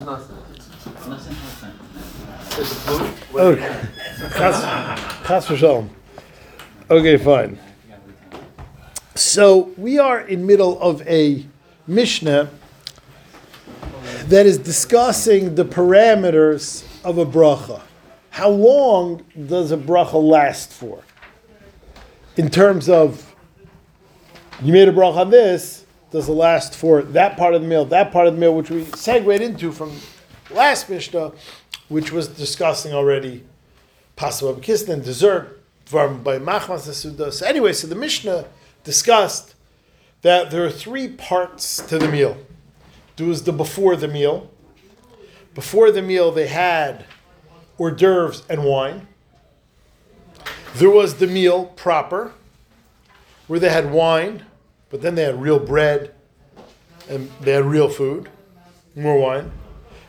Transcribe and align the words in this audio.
Oh, 0.00 0.24
okay. 3.34 3.86
V'shalom. 5.24 5.88
Okay, 6.88 7.16
fine. 7.16 7.58
So 9.16 9.72
we 9.76 9.98
are 9.98 10.20
in 10.20 10.46
middle 10.46 10.80
of 10.80 11.02
a 11.08 11.44
Mishnah 11.88 12.48
that 14.26 14.46
is 14.46 14.56
discussing 14.58 15.56
the 15.56 15.64
parameters 15.64 16.84
of 17.04 17.18
a 17.18 17.26
bracha. 17.26 17.82
How 18.30 18.50
long 18.50 19.24
does 19.48 19.72
a 19.72 19.76
bracha 19.76 20.22
last 20.22 20.72
for? 20.72 21.02
In 22.36 22.48
terms 22.50 22.88
of 22.88 23.34
you 24.62 24.72
made 24.72 24.86
a 24.86 24.92
bracha 24.92 25.16
on 25.16 25.30
this, 25.30 25.86
does 26.10 26.28
it 26.28 26.32
last 26.32 26.74
for 26.74 27.02
that 27.02 27.36
part 27.36 27.54
of 27.54 27.62
the 27.62 27.68
meal, 27.68 27.84
that 27.86 28.12
part 28.12 28.26
of 28.26 28.34
the 28.34 28.40
meal, 28.40 28.54
which 28.54 28.70
we 28.70 28.84
segued 28.84 29.42
into 29.42 29.72
from 29.72 29.92
last 30.50 30.88
Mishnah, 30.88 31.32
which 31.88 32.12
was 32.12 32.28
discussing 32.28 32.92
already 32.92 33.44
possible 34.16 34.54
kistan, 34.54 35.04
dessert, 35.04 35.60
from 35.84 36.22
by 36.22 36.38
machmas. 36.38 37.32
So 37.32 37.46
anyway, 37.46 37.72
so 37.72 37.86
the 37.86 37.94
Mishnah 37.94 38.46
discussed 38.84 39.54
that 40.22 40.50
there 40.50 40.64
are 40.64 40.70
three 40.70 41.08
parts 41.08 41.78
to 41.86 41.98
the 41.98 42.08
meal. 42.08 42.36
There 43.16 43.26
was 43.26 43.44
the 43.44 43.52
before 43.52 43.96
the 43.96 44.08
meal. 44.08 44.50
Before 45.54 45.90
the 45.90 46.02
meal, 46.02 46.30
they 46.30 46.46
had 46.46 47.06
hors 47.78 47.92
d'oeuvres 47.92 48.42
and 48.48 48.64
wine. 48.64 49.08
There 50.74 50.90
was 50.90 51.14
the 51.16 51.26
meal 51.26 51.66
proper, 51.66 52.32
where 53.46 53.58
they 53.58 53.70
had 53.70 53.90
wine, 53.90 54.44
but 54.90 55.02
then 55.02 55.14
they 55.14 55.24
had 55.24 55.40
real 55.40 55.58
bread 55.58 56.14
and 57.08 57.30
they 57.40 57.52
had 57.52 57.64
real 57.64 57.88
food, 57.88 58.28
more 58.94 59.18
wine. 59.18 59.52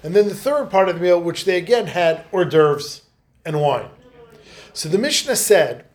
And 0.04 0.16
then 0.16 0.28
the 0.28 0.36
third 0.36 0.70
part 0.70 0.90
of 0.90 0.96
the 0.96 1.02
meal, 1.02 1.22
which 1.22 1.46
they 1.46 1.58
again 1.58 1.88
had 1.88 2.26
hors 2.32 2.46
d'oeuvres 2.46 3.02
and 3.46 3.60
wine. 3.60 3.90
So 4.74 4.88
the 4.88 4.98
Mishnah 4.98 5.36
said 5.36 5.86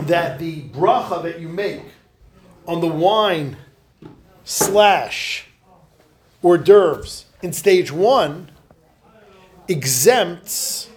that 0.00 0.38
the 0.38 0.62
bracha 0.68 1.22
that 1.22 1.40
you 1.40 1.48
make 1.48 1.82
on 2.66 2.80
the 2.80 2.86
wine 2.86 3.56
slash 4.44 5.46
hors 6.42 6.58
d'oeuvres 6.58 7.24
in 7.42 7.52
stage 7.52 7.90
one 7.90 8.50
exempts 9.66 10.88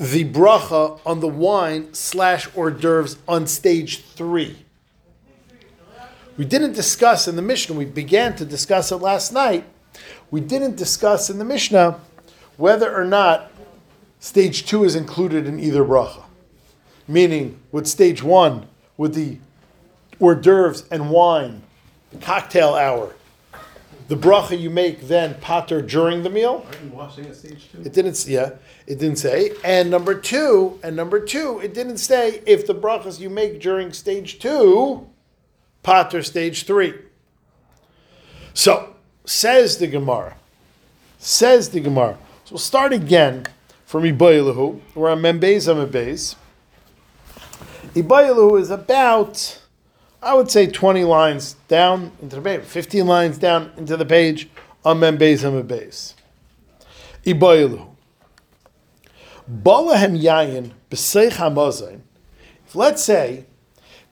the 0.00 0.24
bracha 0.24 0.98
on 1.04 1.20
the 1.20 1.28
wine 1.28 1.92
slash 1.92 2.48
hors 2.56 2.70
d'oeuvres 2.70 3.18
on 3.28 3.46
stage 3.46 4.02
three. 4.02 4.56
We 6.38 6.46
didn't 6.46 6.72
discuss 6.72 7.28
in 7.28 7.36
the 7.36 7.42
Mishnah, 7.42 7.76
we 7.76 7.84
began 7.84 8.34
to 8.36 8.46
discuss 8.46 8.90
it 8.90 8.96
last 8.96 9.30
night. 9.30 9.66
We 10.30 10.40
didn't 10.40 10.76
discuss 10.76 11.28
in 11.28 11.38
the 11.38 11.44
Mishnah 11.44 12.00
whether 12.56 12.94
or 12.94 13.04
not 13.04 13.52
stage 14.20 14.64
two 14.64 14.84
is 14.84 14.96
included 14.96 15.46
in 15.46 15.60
either 15.60 15.84
bracha. 15.84 16.24
Meaning, 17.06 17.60
with 17.70 17.86
stage 17.86 18.22
one, 18.22 18.68
with 18.96 19.14
the 19.14 19.36
hors 20.18 20.36
d'oeuvres 20.36 20.84
and 20.90 21.10
wine, 21.10 21.60
the 22.10 22.18
cocktail 22.18 22.74
hour, 22.74 23.14
the 24.10 24.16
bracha 24.16 24.58
you 24.58 24.70
make 24.70 25.02
then 25.02 25.34
pater 25.34 25.80
during 25.80 26.24
the 26.24 26.30
meal. 26.30 26.66
Aren't 26.66 26.82
you 26.82 26.90
washing 26.90 27.26
at 27.26 27.36
stage 27.36 27.70
two? 27.70 27.80
It 27.82 27.92
didn't. 27.92 28.26
Yeah, 28.26 28.50
it 28.88 28.98
didn't 28.98 29.18
say. 29.18 29.52
And 29.62 29.88
number 29.88 30.16
two, 30.16 30.80
and 30.82 30.96
number 30.96 31.20
two, 31.20 31.60
it 31.60 31.74
didn't 31.74 31.98
say 31.98 32.42
if 32.44 32.66
the 32.66 32.74
brachas 32.74 33.20
you 33.20 33.30
make 33.30 33.60
during 33.60 33.92
stage 33.92 34.40
two, 34.40 35.08
pater 35.84 36.24
stage 36.24 36.64
three. 36.66 36.94
So 38.52 38.96
says 39.24 39.78
the 39.78 39.86
Gemara. 39.86 40.36
Says 41.20 41.68
the 41.70 41.78
Gemara. 41.78 42.18
So 42.46 42.54
we'll 42.54 42.58
start 42.58 42.92
again 42.92 43.46
from 43.86 44.02
Ibayilahu. 44.02 44.80
We're 44.96 45.12
on 45.12 45.20
Membez 45.20 45.68
Amebez. 45.72 46.34
Ibayilahu 47.94 48.60
is 48.60 48.70
about, 48.72 49.59
I 50.22 50.34
would 50.34 50.50
say, 50.50 50.66
20 50.66 51.04
lines 51.04 51.54
down 51.68 52.12
into 52.20 52.36
the 52.36 52.42
page, 52.42 52.62
15 52.62 53.06
lines 53.06 53.38
down 53.38 53.72
into 53.76 53.96
the 53.96 54.04
page 54.04 54.48
on 54.84 55.00
Membez 55.00 55.42
Amebez. 55.44 56.14
Ibayilahu. 57.24 57.88
Balahem 59.50 60.20
yayin 60.20 60.72
b'seich 60.90 61.32
hamazayin. 61.32 62.00
Let's 62.74 63.02
say 63.02 63.46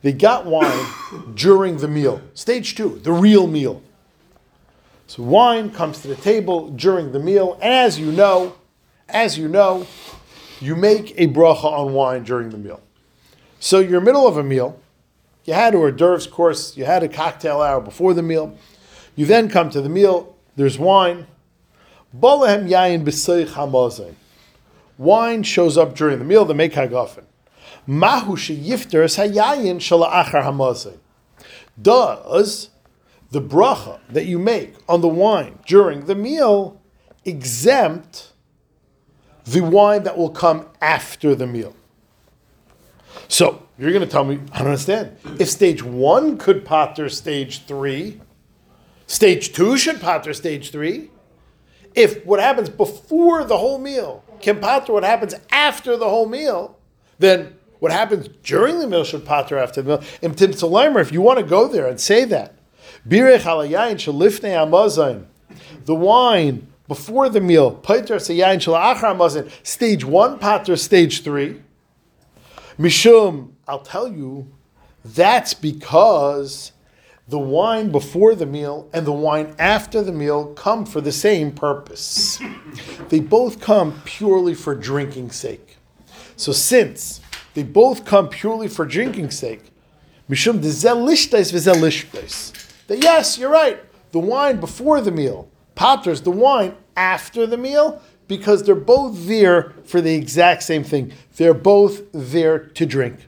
they 0.03 0.13
got 0.13 0.47
wine 0.47 0.87
during 1.35 1.77
the 1.77 1.89
meal, 1.89 2.23
stage 2.35 2.75
two, 2.75 3.01
the 3.03 3.13
real 3.13 3.47
meal. 3.47 3.83
So 5.07 5.23
wine 5.23 5.71
comes 5.71 6.01
to 6.03 6.09
the 6.09 6.17
table 6.17 6.71
during 6.71 7.13
the 7.13 7.19
meal, 7.19 7.55
and 7.63 7.73
as 7.73 7.99
you 7.99 8.13
know, 8.13 8.57
as 9.09 9.39
you 9.39 9.49
know, 9.49 9.87
you 10.61 10.75
make 10.75 11.15
a 11.17 11.29
bracha 11.29 11.65
on 11.65 11.95
wine 11.95 12.25
during 12.25 12.51
the 12.51 12.59
meal. 12.59 12.81
So 13.61 13.79
you're 13.79 14.01
middle 14.01 14.27
of 14.27 14.37
a 14.37 14.43
meal, 14.43 14.79
you 15.49 15.55
had 15.55 15.75
a 15.75 15.79
hors 15.79 15.91
d'oeuvres 15.91 16.27
course, 16.27 16.77
you 16.77 16.85
had 16.85 17.03
a 17.03 17.09
cocktail 17.09 17.63
hour 17.63 17.81
before 17.81 18.13
the 18.13 18.23
meal, 18.23 18.57
you 19.17 19.25
then 19.25 19.49
come 19.49 19.71
to 19.71 19.81
the 19.81 19.89
meal, 19.89 20.37
there's 20.57 20.79
wine. 20.79 21.27
Yayin 22.15 23.05
hamazayin. 23.05 24.15
Wine 24.99 25.43
shows 25.43 25.79
up 25.79 25.95
during 25.97 26.19
the 26.19 26.25
meal, 26.25 26.45
the 26.45 26.55
make 26.55 26.75
hagafen. 26.75 27.25
Mahu 27.87 28.37
sheyifter 28.37 29.05
hayayin 29.05 29.79
shala'achar 29.79 30.45
hamazayin. 30.45 30.99
Does 31.81 32.69
the 33.31 33.41
bracha 33.41 34.01
that 34.11 34.27
you 34.27 34.39
make 34.39 34.75
on 34.89 35.01
the 35.01 35.09
wine 35.09 35.59
during 35.67 36.05
the 36.07 36.15
meal 36.15 36.81
exempt 37.25 38.33
the 39.45 39.61
wine 39.61 40.03
that 40.03 40.19
will 40.19 40.31
come 40.31 40.67
after 40.83 41.35
the 41.35 41.47
meal. 41.47 41.75
So 43.29 43.68
you're 43.79 43.93
going 43.93 44.05
to 44.05 44.11
tell 44.11 44.25
me, 44.25 44.41
I 44.53 44.59
don't 44.59 44.69
understand. 44.69 45.17
If 45.39 45.49
stage 45.49 45.83
one 45.83 46.37
could 46.37 46.65
potter 46.65 47.09
stage 47.09 47.65
three, 47.67 48.21
stage 49.07 49.53
two 49.53 49.77
should 49.79 50.01
potter 50.01 50.35
stage 50.35 50.71
three. 50.71 51.11
If 51.95 52.25
what 52.27 52.41
happens 52.41 52.69
before 52.69 53.45
the 53.45 53.57
whole 53.57 53.79
meal 53.79 54.25
can 54.41 54.61
potter 54.61 54.93
what 54.93 55.05
happens 55.05 55.35
after 55.51 55.97
the 55.97 56.09
whole 56.09 56.29
meal, 56.29 56.77
then 57.19 57.57
what 57.79 57.93
happens 57.93 58.29
during 58.43 58.81
the 58.81 58.89
meal 58.89 59.05
should 59.05 59.25
potter 59.25 59.57
after 59.57 59.81
the 59.81 59.89
meal. 59.89 59.99
Tzalaimer, 60.23 61.01
if 61.01 61.13
you 61.13 61.21
want 61.23 61.39
to 61.39 61.45
go 61.45 61.69
there 61.69 61.87
and 61.87 62.01
say 62.01 62.25
that, 62.25 62.55
the 65.85 65.95
wine 65.95 66.67
before 66.89 67.29
the 67.29 67.41
meal, 67.41 67.71
pater 67.71 68.19
stage 68.19 70.05
one 70.05 70.39
pater, 70.39 70.77
stage 70.77 71.23
three. 71.23 71.63
Mishum, 72.79 73.51
I'll 73.69 73.81
tell 73.81 74.09
you, 74.09 74.51
that's 75.05 75.53
because 75.53 76.73
the 77.29 77.39
wine 77.39 77.91
before 77.91 78.35
the 78.35 78.47
meal 78.47 78.89
and 78.95 79.07
the 79.07 79.13
wine 79.13 79.55
after 79.59 80.03
the 80.03 80.13
meal 80.13 80.55
come 80.55 80.87
for 80.87 81.03
the 81.03 81.13
same 81.13 81.53
purpose. 81.53 82.41
They 83.09 83.21
both 83.21 83.61
come 83.61 84.03
purely 84.05 84.55
for 84.55 84.75
drinking 84.75 85.31
sake. 85.31 85.79
So 86.37 86.53
since 86.53 87.23
they 87.55 87.63
both 87.63 88.05
come 88.05 88.29
purely 88.29 88.69
for 88.69 88.85
drinking 88.85 89.31
sake, 89.31 89.73
Mishum. 90.29 90.61
That 92.87 93.03
yes, 93.03 93.39
you're 93.39 93.51
right. 93.51 93.81
The 94.13 94.19
wine 94.19 94.61
before 94.61 95.01
the 95.01 95.11
meal, 95.11 95.49
paters 95.75 96.21
the 96.21 96.31
wine 96.31 96.75
after 96.97 97.47
the 97.47 97.57
meal, 97.57 98.03
because 98.27 98.63
they're 98.63 98.75
both 98.75 99.27
there 99.27 99.73
for 99.85 100.03
the 100.03 100.15
exact 100.15 100.63
same 100.65 100.85
thing. 100.85 101.13
They're 101.37 101.55
both 101.55 102.03
there 102.13 102.59
to 102.59 102.85
drink. 102.85 103.28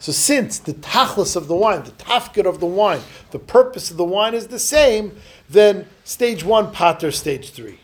So 0.00 0.12
since 0.12 0.58
the 0.58 0.74
tachlis 0.74 1.36
of 1.36 1.48
the 1.48 1.54
wine, 1.56 1.82
the 1.82 1.90
tafkid 1.92 2.46
of 2.46 2.60
the 2.60 2.66
wine, 2.66 3.00
the 3.30 3.38
purpose 3.38 3.90
of 3.90 3.96
the 3.96 4.04
wine 4.04 4.34
is 4.34 4.48
the 4.48 4.58
same, 4.58 5.16
then 5.48 5.86
stage 6.04 6.44
one 6.44 6.72
pater, 6.72 7.10
stage 7.10 7.50
three. 7.50 7.80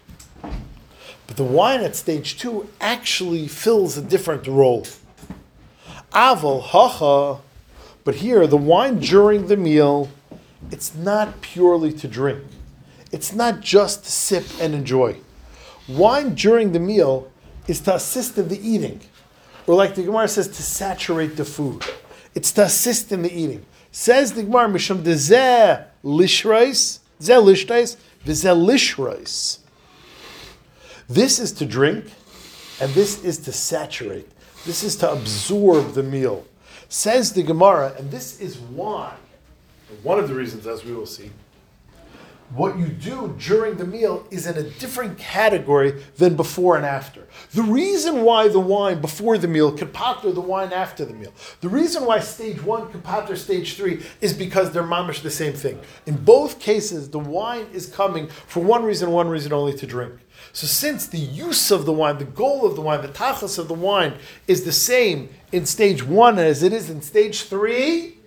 But 1.26 1.37
the 1.37 1.44
wine 1.44 1.81
at 1.81 1.96
stage 1.96 2.38
two 2.38 2.69
actually 2.81 3.49
fills 3.49 3.96
a 3.96 4.02
different 4.02 4.46
role. 4.46 4.87
Aval 6.12 6.62
hacha, 6.62 7.41
but 8.05 8.17
here 8.17 8.46
the 8.46 8.56
wine 8.56 8.99
during 9.00 9.49
the 9.49 9.56
meal, 9.56 10.11
it's 10.70 10.94
not 10.94 11.41
purely 11.41 11.93
to 11.93 12.06
drink. 12.06 12.44
It's 13.11 13.32
not 13.32 13.61
just 13.61 14.05
to 14.05 14.11
sip 14.11 14.44
and 14.61 14.75
enjoy. 14.75 15.17
Wine 15.88 16.35
during 16.35 16.73
the 16.73 16.81
meal 16.81 17.31
is 17.67 17.81
to 17.81 17.94
assist 17.94 18.37
in 18.38 18.49
the 18.49 18.58
eating. 18.69 19.00
Or 19.66 19.75
like 19.75 19.94
the 19.94 20.02
Gemara 20.02 20.28
says, 20.28 20.49
to 20.49 20.62
saturate 20.62 21.37
the 21.37 21.44
food. 21.44 21.84
It's 22.34 22.52
to 22.52 22.64
assist 22.64 23.12
in 23.12 23.22
the 23.22 23.32
eating. 23.32 23.64
Says 23.93 24.32
the 24.32 24.43
Gemara, 24.43 24.69
Misham 24.69 25.02
dezeh 25.02 25.84
lishrais, 26.05 26.99
zeh 27.20 27.43
lishtais, 27.43 27.96
v'zeh 28.25 28.56
lishrais. 28.56 29.58
This 31.08 31.38
is 31.38 31.52
to 31.52 31.64
drink, 31.66 32.06
and 32.81 32.93
this 32.93 33.22
is 33.25 33.38
to 33.38 33.52
saturate. 33.52 34.28
This 34.66 34.82
is 34.82 34.96
to 34.96 35.11
absorb 35.11 35.93
the 35.93 36.02
meal. 36.02 36.44
Says 36.88 37.32
the 37.32 37.43
Gemara, 37.43 37.94
and 37.99 38.10
this 38.10 38.40
is 38.40 38.58
why, 38.58 39.14
one 40.02 40.19
of 40.19 40.28
the 40.28 40.34
reasons, 40.34 40.67
as 40.67 40.84
we 40.84 40.93
will 40.93 41.06
see, 41.06 41.31
what 42.55 42.79
you 42.79 42.87
do 42.87 43.35
during 43.39 43.77
the 43.77 43.87
meal 43.87 44.27
is 44.31 44.47
in 44.47 44.56
a 44.56 44.62
different 44.62 45.19
category 45.19 46.03
than 46.17 46.37
before 46.37 46.77
and 46.77 46.87
after. 46.87 47.27
The 47.53 47.62
reason 47.62 48.23
why 48.23 48.49
the 48.49 48.61
wine 48.61 49.01
before 49.01 49.39
the 49.39 49.49
meal 49.49 49.73
could 49.73 49.93
pater 49.93 50.31
the 50.31 50.41
wine 50.41 50.73
after 50.73 51.05
the 51.05 51.15
meal, 51.15 51.33
the 51.61 51.69
reason 51.69 52.05
why 52.05 52.21
stage 52.21 52.62
one 52.62 52.91
could 52.91 53.03
pater 53.03 53.35
stage 53.35 53.77
three 53.77 54.03
is 54.21 54.33
because 54.33 54.71
they're 54.71 54.85
mamish 54.85 55.23
the 55.23 55.31
same 55.31 55.53
thing. 55.53 55.81
In 56.06 56.17
both 56.17 56.61
cases, 56.61 57.11
the 57.11 57.19
wine 57.19 57.67
is 57.73 57.87
coming 57.87 58.29
for 58.29 58.62
one 58.62 58.85
reason, 58.85 59.11
one 59.11 59.29
reason 59.29 59.53
only 59.53 59.75
to 59.75 59.87
drink. 59.87 60.15
So 60.53 60.67
since 60.67 61.06
the 61.06 61.19
use 61.19 61.71
of 61.71 61.87
the 61.87 61.93
wine, 61.93 62.19
the 62.19 62.25
goal 62.25 62.65
of 62.65 62.77
the 62.77 62.83
wine, 62.83 63.03
the 63.03 63.09
tachlis 63.09 63.59
of 63.59 63.67
the 63.67 63.75
wine 63.75 64.15
is 64.47 64.65
the 64.65 64.73
same 64.73 65.29
in 65.51 65.67
stage 65.67 66.05
one 66.05 66.39
as 66.39 66.62
it 66.62 66.73
is 66.73 66.91
in 66.91 67.03
stage 67.03 67.43
three, 67.43 68.19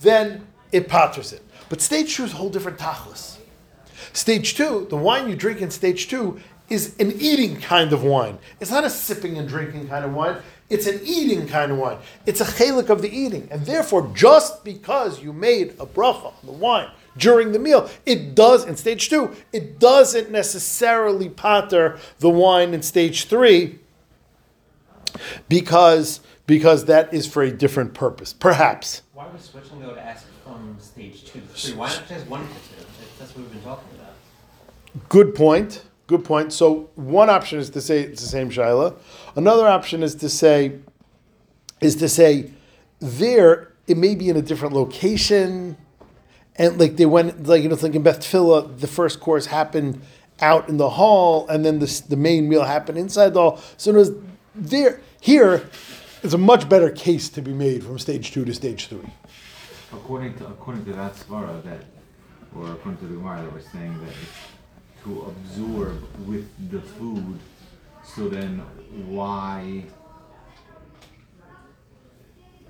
then 0.00 0.46
it 0.72 0.88
paters 0.88 1.32
it. 1.32 1.42
But 1.68 1.80
stage 1.80 2.16
two 2.16 2.24
is 2.24 2.32
a 2.32 2.36
whole 2.36 2.50
different 2.50 2.78
tachlis. 2.78 3.33
Stage 4.14 4.54
two, 4.54 4.86
the 4.90 4.96
wine 4.96 5.28
you 5.28 5.34
drink 5.34 5.60
in 5.60 5.72
stage 5.72 6.08
two 6.08 6.40
is 6.70 6.96
an 6.98 7.12
eating 7.18 7.56
kind 7.60 7.92
of 7.92 8.04
wine. 8.04 8.38
It's 8.60 8.70
not 8.70 8.84
a 8.84 8.90
sipping 8.90 9.36
and 9.38 9.48
drinking 9.48 9.88
kind 9.88 10.04
of 10.04 10.14
wine. 10.14 10.36
It's 10.70 10.86
an 10.86 11.00
eating 11.04 11.48
kind 11.48 11.72
of 11.72 11.78
wine. 11.78 11.98
It's 12.24 12.40
a 12.40 12.44
chalik 12.44 12.88
of 12.88 13.02
the 13.02 13.10
eating. 13.10 13.48
And 13.50 13.66
therefore, 13.66 14.10
just 14.14 14.64
because 14.64 15.20
you 15.20 15.32
made 15.32 15.72
a 15.80 15.84
bracha 15.84 16.26
on 16.26 16.46
the 16.46 16.52
wine 16.52 16.90
during 17.18 17.50
the 17.50 17.58
meal, 17.58 17.90
it 18.06 18.36
does, 18.36 18.64
in 18.64 18.76
stage 18.76 19.10
two, 19.10 19.34
it 19.52 19.80
doesn't 19.80 20.30
necessarily 20.30 21.28
pater 21.28 21.98
the 22.20 22.30
wine 22.30 22.72
in 22.72 22.82
stage 22.82 23.26
three 23.26 23.80
because, 25.48 26.20
because 26.46 26.84
that 26.84 27.12
is 27.12 27.26
for 27.26 27.42
a 27.42 27.50
different 27.50 27.94
purpose. 27.94 28.32
Perhaps. 28.32 29.02
Why 29.12 29.26
would 29.26 29.42
switch 29.42 29.64
and 29.72 29.82
go 29.82 29.92
to 29.92 30.00
ask 30.00 30.24
from 30.44 30.76
stage 30.80 31.24
two 31.24 31.40
to 31.40 31.46
three? 31.48 31.74
Why 31.74 31.88
not 31.88 32.08
just 32.08 32.26
one 32.28 32.42
to 32.42 32.54
two? 32.54 32.86
That's 33.18 33.30
what 33.36 33.42
we've 33.44 33.52
been 33.52 33.62
talking 33.62 33.88
about. 33.88 33.93
Good 35.08 35.34
point. 35.34 35.84
Good 36.06 36.24
point. 36.24 36.52
So 36.52 36.90
one 36.94 37.30
option 37.30 37.58
is 37.58 37.70
to 37.70 37.80
say 37.80 38.00
it's 38.00 38.20
the 38.20 38.28
same 38.28 38.50
shaila. 38.50 38.96
Another 39.36 39.66
option 39.66 40.02
is 40.02 40.14
to 40.16 40.28
say 40.28 40.78
is 41.80 41.96
to 41.96 42.08
say 42.08 42.50
there 43.00 43.72
it 43.86 43.96
may 43.96 44.14
be 44.14 44.28
in 44.28 44.36
a 44.36 44.42
different 44.42 44.74
location, 44.74 45.76
and 46.56 46.78
like 46.78 46.96
they 46.96 47.06
went 47.06 47.46
like 47.46 47.62
you 47.62 47.68
know 47.68 47.76
thinking 47.76 48.02
Beth 48.02 48.20
Tfiloh, 48.20 48.78
the 48.78 48.86
first 48.86 49.20
course 49.20 49.46
happened 49.46 50.00
out 50.40 50.68
in 50.68 50.76
the 50.76 50.90
hall, 50.90 51.48
and 51.48 51.64
then 51.64 51.78
the 51.78 52.02
the 52.08 52.16
main 52.16 52.48
meal 52.48 52.64
happened 52.64 52.98
inside 52.98 53.34
the 53.34 53.40
hall. 53.40 53.60
So 53.76 53.90
it 53.90 53.96
was 53.96 54.12
there 54.54 55.00
here 55.20 55.68
is 56.22 56.34
a 56.34 56.38
much 56.38 56.68
better 56.68 56.90
case 56.90 57.28
to 57.30 57.42
be 57.42 57.52
made 57.52 57.82
from 57.82 57.98
stage 57.98 58.30
two 58.30 58.44
to 58.44 58.54
stage 58.54 58.86
three. 58.86 59.10
According 59.92 60.34
to 60.38 60.46
according 60.46 60.84
to 60.86 60.92
that 60.92 61.14
svara 61.14 61.62
that, 61.64 61.84
or 62.54 62.72
according 62.72 62.98
to 62.98 63.06
the 63.06 63.14
Gemara 63.14 63.42
that 63.42 63.52
we're 63.52 63.60
saying 63.60 63.98
that 64.04 64.14
to 65.04 65.22
absorb 65.22 66.02
with 66.26 66.48
the 66.70 66.80
food. 66.80 67.38
So 68.02 68.28
then 68.28 68.58
why? 69.06 69.84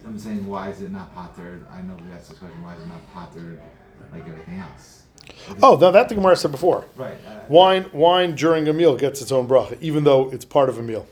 I'm 0.06 0.18
saying 0.18 0.46
why 0.46 0.68
is 0.70 0.82
it 0.82 0.90
not 0.92 1.14
pottered? 1.14 1.66
I 1.72 1.80
know 1.82 1.96
we 2.04 2.12
asked 2.12 2.28
this 2.30 2.38
question. 2.38 2.62
Why 2.62 2.74
is 2.74 2.82
it 2.82 2.88
not 2.88 3.12
pottered 3.14 3.60
like 4.12 4.26
everything 4.28 4.58
else? 4.58 5.02
Oh, 5.62 5.76
now 5.76 5.90
that 5.90 6.08
the 6.08 6.14
Gemara 6.14 6.36
said 6.36 6.50
before. 6.50 6.84
Right. 6.96 7.16
Uh, 7.26 7.40
Wine, 7.48 7.86
wine 7.92 8.34
during 8.34 8.68
a 8.68 8.72
meal 8.72 8.96
gets 8.96 9.22
its 9.22 9.32
own 9.32 9.48
bracha, 9.48 9.78
even 9.80 10.04
though 10.04 10.30
it's 10.30 10.44
part 10.44 10.68
of 10.68 10.78
a 10.78 10.82
meal. 10.82 11.06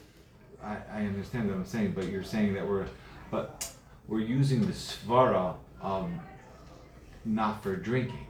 I, 0.63 0.77
I 0.93 1.01
understand 1.07 1.49
what 1.49 1.57
I'm 1.57 1.65
saying, 1.65 1.93
but 1.93 2.07
you're 2.07 2.23
saying 2.23 2.55
that 2.55 2.67
we're, 2.67 2.87
but 3.31 3.71
we're 4.09 4.21
using 4.21 4.67
the 4.67 4.73
svara 4.73 5.55
of 5.81 6.11
not 7.25 7.63
for 7.63 7.77
drinking. 7.77 8.27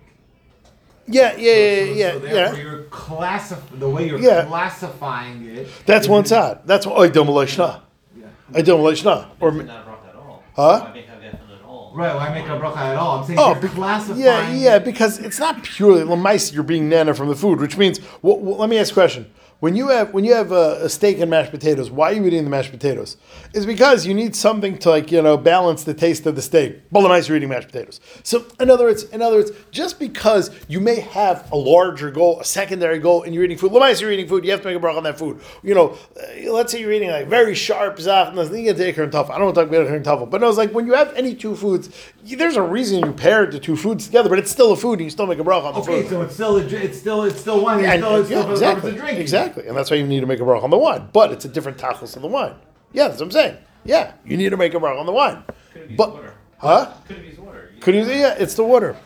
Yeah, 1.08 1.34
yeah, 1.36 1.52
yeah, 1.52 1.84
So- 1.84 1.92
yeah, 1.92 1.92
so 1.92 1.94
yeah. 1.94 2.18
therefore 2.18 2.56
yeah. 2.58 2.62
You're 2.62 2.82
classif- 2.84 3.78
the 3.78 3.88
way 3.90 4.08
you're 4.08 4.18
Yeah. 4.20 4.44
classifying 4.44 5.44
it. 5.46 5.68
That's 5.86 6.08
one 6.08 6.24
side. 6.24 6.58
That's 6.64 6.86
what 6.86 7.00
I 7.00 7.08
don't 7.08 7.26
shna. 7.26 7.80
Yeah. 8.16 8.26
I 8.54 8.62
don't 8.62 8.80
shna. 8.80 9.26
Or 9.40 9.48
Or 9.48 9.52
not 9.52 9.68
at 10.08 10.16
all. 10.16 10.42
Huh? 10.54 10.80
Why 10.84 10.92
make 10.94 11.08
a 11.08 11.10
geffen 11.12 11.34
at 11.58 11.64
all? 11.66 11.92
Right. 11.94 12.14
Why 12.14 12.32
make 12.34 12.46
a 12.46 12.50
bracha 12.50 12.76
at 12.76 12.96
all? 12.96 13.18
I'm 13.18 13.26
saying 13.26 13.38
oh, 13.38 13.52
you're 13.52 13.62
be- 13.62 13.68
classifying. 13.68 14.20
yeah, 14.20 14.52
yeah, 14.52 14.78
because 14.78 15.18
it's 15.18 15.38
not 15.38 15.62
purely 15.62 16.02
lamais. 16.02 16.52
You're 16.54 16.62
being 16.62 16.88
nana 16.88 17.14
from 17.14 17.28
the 17.28 17.36
food, 17.36 17.60
which 17.60 17.76
means. 17.76 18.00
Well, 18.22 18.38
well, 18.38 18.58
let 18.58 18.68
me 18.70 18.78
ask 18.78 18.92
a 18.92 18.94
question. 18.94 19.26
When 19.62 19.76
you 19.76 19.90
have 19.90 20.12
when 20.12 20.24
you 20.24 20.34
have 20.34 20.50
a, 20.50 20.86
a 20.86 20.88
steak 20.88 21.20
and 21.20 21.30
mashed 21.30 21.52
potatoes, 21.52 21.88
why 21.88 22.10
are 22.10 22.14
you 22.14 22.26
eating 22.26 22.42
the 22.42 22.50
mashed 22.50 22.72
potatoes? 22.72 23.16
It's 23.54 23.64
because 23.64 24.04
you 24.04 24.12
need 24.12 24.34
something 24.34 24.76
to 24.78 24.90
like 24.90 25.12
you 25.12 25.22
know 25.22 25.36
balance 25.36 25.84
the 25.84 25.94
taste 25.94 26.26
of 26.26 26.34
the 26.34 26.42
steak. 26.42 26.90
Lamais 26.90 27.28
you're 27.28 27.36
eating 27.36 27.48
mashed 27.48 27.68
potatoes. 27.68 28.00
So 28.24 28.44
in 28.58 28.70
other 28.70 28.86
words, 28.86 29.04
in 29.04 29.22
other 29.22 29.36
words, 29.36 29.52
just 29.70 30.00
because 30.00 30.50
you 30.66 30.80
may 30.80 30.98
have 30.98 31.48
a 31.52 31.56
larger 31.56 32.10
goal, 32.10 32.40
a 32.40 32.44
secondary 32.44 32.98
goal, 32.98 33.22
and 33.22 33.32
you're 33.32 33.44
eating 33.44 33.56
food, 33.56 33.70
lamais 33.70 34.00
you're 34.00 34.10
eating 34.10 34.26
food, 34.26 34.44
you 34.44 34.50
have 34.50 34.62
to 34.62 34.66
make 34.66 34.76
a 34.76 34.80
bracha 34.80 34.96
on 34.96 35.04
that 35.04 35.16
food. 35.16 35.40
You 35.62 35.76
know, 35.76 35.96
uh, 36.16 36.50
let's 36.50 36.72
say 36.72 36.80
you're 36.80 36.90
eating 36.90 37.12
like 37.12 37.28
very 37.28 37.54
sharp 37.54 38.00
zach, 38.00 38.34
you 38.34 38.74
take 38.74 38.98
and 38.98 39.12
tough. 39.12 39.30
I 39.30 39.34
don't 39.36 39.44
want 39.44 39.54
to 39.54 39.60
talk 39.60 39.68
about 39.68 39.86
and 39.86 40.04
tough, 40.04 40.28
but 40.28 40.40
no, 40.40 40.48
it's 40.48 40.58
like 40.58 40.72
when 40.72 40.86
you 40.86 40.94
have 40.94 41.14
any 41.14 41.36
two 41.36 41.54
foods, 41.54 41.88
there's 42.24 42.56
a 42.56 42.62
reason 42.62 43.04
you 43.04 43.12
paired 43.12 43.52
the 43.52 43.58
two 43.58 43.76
foods 43.76 44.06
together, 44.06 44.28
but 44.28 44.38
it's 44.38 44.50
still 44.50 44.72
a 44.72 44.76
food, 44.76 44.94
and 44.94 45.02
you 45.02 45.10
still 45.10 45.26
make 45.26 45.38
a 45.38 45.44
bracha 45.44 45.64
on 45.64 45.74
the 45.74 45.82
food. 45.82 45.90
Okay, 45.92 46.02
food. 46.02 46.10
so 46.10 46.22
it's 46.22 46.34
still 46.34 46.56
a, 46.56 46.60
it's 46.84 46.98
still 46.98 47.22
it's 47.24 47.40
still 47.40 47.60
wine. 47.62 47.80
It's 47.80 47.88
And- 47.88 48.02
still, 48.02 48.16
it's 48.16 48.30
yeah, 48.30 48.36
still 48.36 48.42
for 48.42 48.48
the 48.48 48.52
exactly, 48.54 48.92
purpose 48.92 49.12
of 49.12 49.18
exactly, 49.18 49.66
and 49.66 49.76
that's 49.76 49.90
why 49.90 49.96
you 49.96 50.06
need 50.06 50.20
to 50.20 50.26
make 50.26 50.40
a 50.40 50.42
bracha 50.44 50.62
on 50.62 50.70
the 50.70 50.78
wine. 50.78 51.08
But 51.12 51.32
it's 51.32 51.44
a 51.44 51.48
different 51.48 51.78
tachlis 51.78 52.14
of 52.16 52.22
the 52.22 52.28
wine. 52.28 52.54
Yeah, 52.92 53.08
that's 53.08 53.20
what 53.20 53.26
I'm 53.26 53.30
saying. 53.32 53.56
Yeah, 53.84 54.12
you 54.24 54.36
need 54.36 54.50
to 54.50 54.56
make 54.56 54.74
a 54.74 54.78
bracha 54.78 54.98
on 55.00 55.06
the 55.06 55.12
wine. 55.12 55.42
Could 55.72 55.96
But 55.96 56.12
water. 56.14 56.34
huh? 56.58 56.92
Could 57.08 57.16
have 57.16 57.24
used 57.26 57.38
water. 57.40 57.70
You- 57.74 57.80
Could 57.80 57.94
you? 57.96 58.04
Yeah, 58.04 58.34
it's 58.38 58.54
the 58.54 58.64
water. 58.64 58.96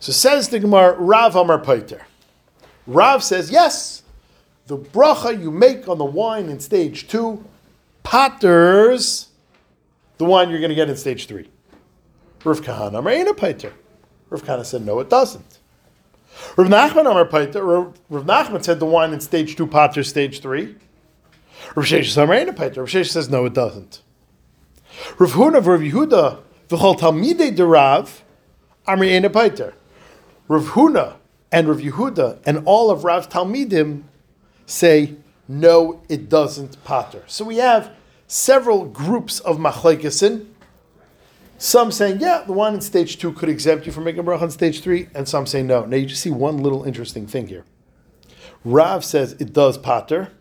So 0.00 0.12
says 0.12 0.48
the 0.48 0.58
Gemara, 0.58 0.96
Rav 0.98 1.36
Amar 1.36 1.58
Paiter. 1.60 2.02
Rav 2.86 3.22
says 3.22 3.50
yes. 3.50 4.02
The 4.66 4.76
bracha 4.76 5.40
you 5.40 5.50
make 5.52 5.88
on 5.88 5.98
the 5.98 6.04
wine 6.04 6.48
in 6.48 6.58
stage 6.58 7.06
two, 7.08 7.44
patters 8.02 9.28
the 10.18 10.24
wine 10.24 10.50
you're 10.50 10.58
going 10.58 10.70
to 10.70 10.74
get 10.74 10.88
in 10.90 10.96
stage 10.96 11.26
three. 11.26 11.48
Rav 12.46 12.62
Kahana 12.62 12.98
Amar 12.98 13.12
Eina 13.12 13.36
Paiter. 13.36 13.72
Rav 14.30 14.44
Kahana 14.44 14.64
said 14.64 14.86
no, 14.86 15.00
it 15.00 15.10
doesn't. 15.10 15.58
Rav 16.56 16.68
Nachman 16.68 17.10
Amar 17.10 17.26
Paiter. 17.26 17.92
Rav 18.08 18.24
Nachman 18.24 18.64
said 18.64 18.78
the 18.78 18.86
wine 18.86 19.12
in 19.12 19.20
stage 19.20 19.56
two 19.56 19.66
patters 19.66 20.08
stage 20.08 20.40
three. 20.40 20.76
Rav 21.74 21.86
Sheshes 21.86 22.16
Amar 22.22 22.36
Eina 22.36 22.54
Paiter. 22.54 22.78
Rav 22.78 22.88
Sheshes 22.88 23.10
says 23.10 23.28
no, 23.28 23.46
it 23.46 23.54
doesn't. 23.54 24.00
Rav 25.18 25.32
Huna 25.32 25.54
Rav 25.54 25.80
Yehuda 25.80 26.38
v'chol 26.68 26.98
talmidei 26.98 27.54
de 27.54 27.66
Rav 27.66 28.22
Amri 28.86 29.10
Eina 29.10 29.28
Paiter. 29.28 29.74
Rav 30.48 30.66
Huna 30.66 31.14
and 31.50 31.68
Rav 31.68 31.78
Yehuda 31.78 32.38
and 32.46 32.62
all 32.64 32.90
of 32.90 33.04
Rav's 33.04 33.26
talmidim 33.26 34.02
say 34.66 35.16
no, 35.48 36.02
it 36.08 36.28
doesn't 36.28 36.82
pater. 36.84 37.22
So 37.26 37.44
we 37.44 37.56
have 37.56 37.92
several 38.26 38.84
groups 38.84 39.40
of 39.40 39.58
machlekesen. 39.58 40.46
Some 41.58 41.90
saying 41.90 42.20
yeah, 42.20 42.42
the 42.46 42.52
one 42.52 42.74
in 42.74 42.80
stage 42.80 43.18
two 43.18 43.32
could 43.32 43.48
exempt 43.48 43.86
you 43.86 43.92
from 43.92 44.04
making 44.04 44.20
a 44.20 44.24
bracha 44.24 44.42
on 44.42 44.50
stage 44.50 44.82
three, 44.82 45.08
and 45.14 45.28
some 45.28 45.46
say 45.46 45.62
no. 45.62 45.84
Now 45.84 45.96
you 45.96 46.06
just 46.06 46.22
see 46.22 46.30
one 46.30 46.58
little 46.58 46.84
interesting 46.84 47.26
thing 47.26 47.48
here. 47.48 47.64
Rav 48.64 49.04
says 49.04 49.32
it 49.34 49.52
does 49.52 49.78
pater. 49.78 50.32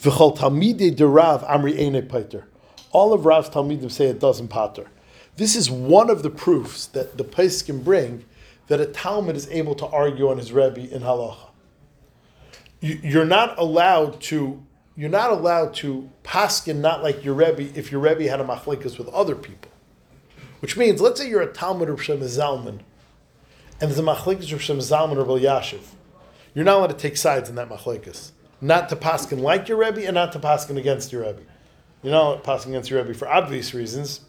V'chol 0.00 0.36
talmidei 0.36 0.94
de 0.94 1.06
Rav 1.06 1.42
Amri 1.44 1.78
Eina 1.78 2.06
pater. 2.06 2.46
All 2.90 3.12
of 3.12 3.24
Rav's 3.24 3.50
talmidim 3.50 3.90
say 3.90 4.06
it 4.06 4.20
doesn't 4.20 4.48
pater. 4.48 4.86
This 5.36 5.56
is 5.56 5.70
one 5.70 6.10
of 6.10 6.22
the 6.22 6.30
proofs 6.30 6.86
that 6.88 7.18
the 7.18 7.24
Pais 7.24 7.62
can 7.62 7.82
bring 7.82 8.24
that 8.68 8.80
a 8.80 8.86
Talmud 8.86 9.36
is 9.36 9.48
able 9.48 9.74
to 9.74 9.86
argue 9.86 10.28
on 10.28 10.38
his 10.38 10.52
Rebbe 10.52 10.80
in 10.80 11.02
halacha. 11.02 11.48
You, 12.80 13.00
you're 13.02 13.24
not 13.24 13.58
allowed 13.58 14.20
to. 14.22 14.62
You're 14.96 15.10
not 15.10 15.32
allowed 15.32 15.74
to 15.74 16.08
paskin 16.22 16.76
not 16.76 17.02
like 17.02 17.24
your 17.24 17.34
Rebbe 17.34 17.76
if 17.76 17.90
your 17.90 18.00
Rebbe 18.00 18.30
had 18.30 18.40
a 18.40 18.44
machlikas 18.44 18.96
with 18.96 19.08
other 19.08 19.34
people. 19.34 19.72
Which 20.64 20.78
means, 20.78 20.98
let's 20.98 21.20
say 21.20 21.28
you're 21.28 21.42
a 21.42 21.52
Talmud 21.52 21.90
of 21.90 22.02
Shem 22.02 22.20
Zalman, 22.20 22.78
and 23.82 23.90
there's 23.90 23.98
a 23.98 24.02
machlikas 24.02 24.50
of 24.50 24.62
Shem 24.62 24.78
Zalman 24.78 25.18
or 25.18 25.38
Yashiv. 25.38 25.82
You're 26.54 26.64
not 26.64 26.78
allowed 26.78 26.86
to 26.86 26.94
take 26.94 27.18
sides 27.18 27.50
in 27.50 27.54
that 27.56 27.68
machlikas. 27.68 28.30
Not 28.62 28.88
to 28.88 28.96
paskin 28.96 29.40
like 29.40 29.68
your 29.68 29.76
Rebbe 29.76 30.06
and 30.06 30.14
not 30.14 30.32
to 30.32 30.38
paskin 30.38 30.78
against 30.78 31.12
your 31.12 31.26
Rebbe. 31.26 31.42
You're 32.02 32.12
not 32.12 32.22
allowed 32.22 32.44
to 32.44 32.50
paskin 32.50 32.68
against 32.68 32.88
your 32.88 33.02
Rebbe 33.02 33.12
for 33.12 33.28
obvious 33.28 33.74
reasons, 33.74 34.22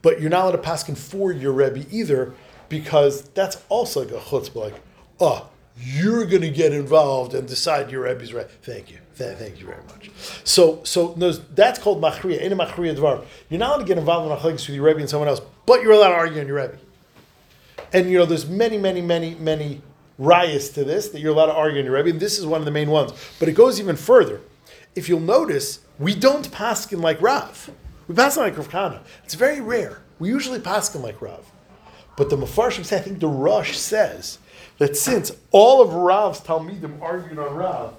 but 0.00 0.22
you're 0.22 0.30
not 0.30 0.44
allowed 0.44 0.62
to 0.62 0.70
paskin 0.70 0.96
for 0.96 1.30
your 1.30 1.52
Rebbe 1.52 1.84
either 1.90 2.32
because 2.70 3.24
that's 3.34 3.62
also 3.68 4.04
like 4.04 4.10
a 4.10 4.20
chutzpah, 4.20 4.54
like, 4.54 4.82
oh, 5.20 5.50
you're 5.78 6.24
going 6.24 6.40
to 6.40 6.50
get 6.50 6.72
involved 6.72 7.34
and 7.34 7.46
decide 7.46 7.90
your 7.90 8.04
Rebbe's 8.04 8.32
right. 8.32 8.50
Thank 8.62 8.90
you. 8.90 9.00
Th- 9.16 9.36
Thank 9.36 9.60
you 9.60 9.66
very 9.66 9.82
much. 9.84 10.10
So, 10.44 10.82
so 10.84 11.14
that's 11.54 11.78
called 11.78 12.02
machriya. 12.02 12.40
In 12.40 12.52
a 12.52 12.56
machriya 12.56 12.96
dvar, 12.96 13.24
you're 13.48 13.58
not 13.58 13.70
allowed 13.70 13.78
to 13.78 13.84
get 13.84 13.98
involved 13.98 14.30
in 14.30 14.36
machlekes 14.36 14.66
with 14.66 14.70
your 14.70 14.84
Rebbe 14.84 15.00
and 15.00 15.08
someone 15.08 15.28
else, 15.28 15.40
but 15.66 15.82
you're 15.82 15.92
allowed 15.92 16.08
to 16.08 16.14
argue 16.14 16.40
on 16.40 16.46
your 16.46 16.56
Rebbe. 16.56 16.78
And 17.92 18.10
you 18.10 18.18
know, 18.18 18.26
there's 18.26 18.46
many, 18.46 18.76
many, 18.76 19.00
many, 19.00 19.34
many 19.36 19.80
riots 20.18 20.68
to 20.70 20.84
this 20.84 21.08
that 21.10 21.20
you're 21.20 21.32
allowed 21.32 21.46
to 21.46 21.54
argue 21.54 21.78
on 21.78 21.84
your 21.84 21.94
Rebbe, 21.94 22.10
and 22.10 22.20
this 22.20 22.38
is 22.38 22.46
one 22.46 22.60
of 22.60 22.64
the 22.64 22.70
main 22.70 22.90
ones. 22.90 23.12
But 23.38 23.48
it 23.48 23.52
goes 23.52 23.80
even 23.80 23.96
further. 23.96 24.40
If 24.94 25.08
you'll 25.08 25.20
notice, 25.20 25.80
we 25.98 26.14
don't 26.14 26.50
paskin 26.50 27.00
like 27.00 27.20
Rav. 27.20 27.70
We 28.08 28.14
paskin 28.14 28.38
like 28.38 28.56
Rav 28.56 28.68
Kahana. 28.68 29.00
It's 29.24 29.34
very 29.34 29.60
rare. 29.60 30.02
We 30.18 30.28
usually 30.28 30.60
paskin 30.60 31.02
like 31.02 31.20
Rav. 31.20 31.50
But 32.16 32.30
the 32.30 32.36
Mefarshim 32.36 32.84
say, 32.84 32.96
I 32.98 33.00
think 33.00 33.18
the 33.18 33.28
Rosh 33.28 33.76
says 33.76 34.38
that 34.78 34.96
since 34.96 35.32
all 35.50 35.82
of 35.82 35.92
Rav's 35.92 36.40
Talmidim 36.40 37.00
argued 37.00 37.38
on 37.38 37.54
Rav, 37.54 37.94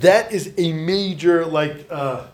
that 0.00 0.32
is 0.32 0.52
a 0.56 0.72
major 0.72 1.44
like 1.46 1.86
uh, 1.90 2.26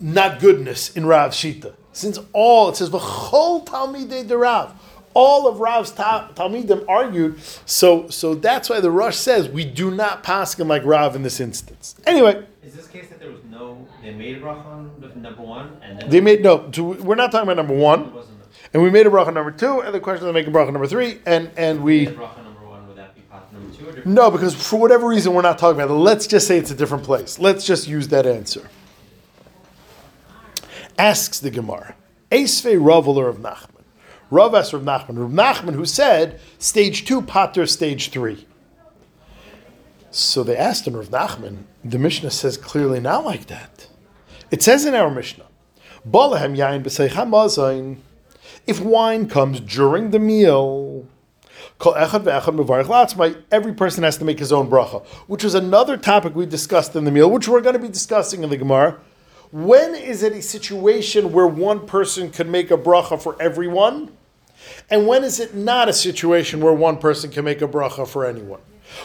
not 0.00 0.40
goodness 0.40 0.96
in 0.96 1.06
Rav 1.06 1.32
Shita. 1.32 1.74
Since 1.92 2.18
all 2.32 2.68
it 2.70 2.76
says 2.76 2.90
v'chol 2.90 3.64
Talmidei 3.66 4.26
de 4.26 4.36
Rav, 4.36 4.72
all 5.14 5.46
of 5.46 5.60
Rav's 5.60 5.90
ta- 5.90 6.30
Talmidim 6.34 6.84
argued. 6.88 7.38
So 7.66 8.08
so 8.08 8.34
that's 8.34 8.70
why 8.70 8.80
the 8.80 8.90
Rosh 8.90 9.16
says 9.16 9.48
we 9.48 9.64
do 9.64 9.90
not 9.90 10.22
pass 10.22 10.58
him 10.58 10.68
like 10.68 10.84
Rav 10.84 11.14
in 11.14 11.22
this 11.22 11.38
instance. 11.40 11.94
Anyway, 12.06 12.44
Is 12.64 12.74
this 12.74 12.88
case 12.88 13.08
that 13.08 13.20
there 13.20 13.30
was 13.30 13.42
no, 13.50 13.86
they 14.02 14.12
made 14.12 14.38
a 14.38 14.40
bracha 14.40 14.64
on 14.66 14.90
number 15.16 15.42
one 15.42 15.76
and 15.82 16.00
then? 16.00 16.08
they 16.10 16.20
made 16.20 16.42
no. 16.42 16.68
To, 16.70 16.82
we're 16.82 17.14
not 17.14 17.30
talking 17.30 17.46
about 17.50 17.56
number 17.56 17.74
one, 17.76 18.10
and 18.72 18.82
we 18.82 18.88
made 18.90 19.06
a 19.06 19.10
bracha 19.10 19.34
number 19.34 19.50
two, 19.50 19.80
and 19.80 19.94
the 19.94 20.00
question 20.00 20.26
is 20.26 20.32
making 20.32 20.52
bracha 20.52 20.72
number 20.72 20.86
three, 20.86 21.18
and 21.26 21.50
and 21.58 21.82
we. 21.82 22.06
No, 24.04 24.30
because 24.30 24.54
for 24.54 24.78
whatever 24.78 25.06
reason 25.06 25.34
we're 25.34 25.42
not 25.42 25.58
talking 25.58 25.80
about 25.80 25.92
it. 25.92 25.96
Let's 25.96 26.26
just 26.26 26.46
say 26.46 26.58
it's 26.58 26.70
a 26.70 26.74
different 26.74 27.04
place. 27.04 27.38
Let's 27.38 27.64
just 27.66 27.88
use 27.88 28.08
that 28.08 28.26
answer. 28.26 28.68
Asks 30.98 31.40
the 31.40 31.50
Gemara, 31.50 31.94
Esvei 32.30 32.78
Rav 32.80 33.08
or 33.08 33.28
of 33.28 33.38
Nachman. 33.38 33.82
Rav 34.30 34.54
asks 34.54 34.72
Rav 34.72 34.82
Nachman. 34.82 35.18
Rav 35.18 35.30
Nachman 35.30 35.74
who 35.74 35.84
said 35.84 36.40
stage 36.58 37.04
two, 37.04 37.22
Pater 37.22 37.66
stage 37.66 38.10
three. 38.10 38.46
So 40.10 40.42
they 40.42 40.56
asked 40.56 40.86
him, 40.86 40.94
Rav 40.94 41.08
Nachman, 41.08 41.64
the 41.84 41.98
Mishnah 41.98 42.30
says 42.30 42.56
clearly 42.56 43.00
not 43.00 43.24
like 43.24 43.46
that. 43.46 43.88
It 44.50 44.62
says 44.62 44.84
in 44.84 44.94
our 44.94 45.10
Mishnah, 45.10 45.46
Balahem 46.08 46.56
yain. 46.56 47.96
If 48.66 48.80
wine 48.80 49.28
comes 49.28 49.60
during 49.60 50.10
the 50.10 50.18
meal, 50.18 51.06
Every 53.50 53.72
person 53.72 54.04
has 54.04 54.16
to 54.18 54.24
make 54.24 54.38
his 54.38 54.52
own 54.52 54.70
bracha, 54.70 55.04
which 55.26 55.44
was 55.44 55.54
another 55.54 55.96
topic 55.96 56.34
we 56.34 56.46
discussed 56.46 56.94
in 56.96 57.04
the 57.04 57.10
meal, 57.10 57.30
which 57.30 57.48
we're 57.48 57.60
going 57.60 57.74
to 57.74 57.80
be 57.80 57.88
discussing 57.88 58.42
in 58.42 58.50
the 58.50 58.56
Gemara. 58.56 59.00
When 59.50 59.94
is 59.94 60.22
it 60.22 60.32
a 60.32 60.40
situation 60.40 61.32
where 61.32 61.46
one 61.46 61.86
person 61.86 62.30
can 62.30 62.50
make 62.50 62.70
a 62.70 62.78
bracha 62.78 63.20
for 63.20 63.40
everyone? 63.42 64.12
And 64.88 65.06
when 65.06 65.24
is 65.24 65.40
it 65.40 65.54
not 65.54 65.88
a 65.88 65.92
situation 65.92 66.60
where 66.60 66.72
one 66.72 66.96
person 66.98 67.30
can 67.30 67.44
make 67.44 67.60
a 67.60 67.68
bracha 67.68 68.06
for 68.08 68.24
anyone? 68.24 68.60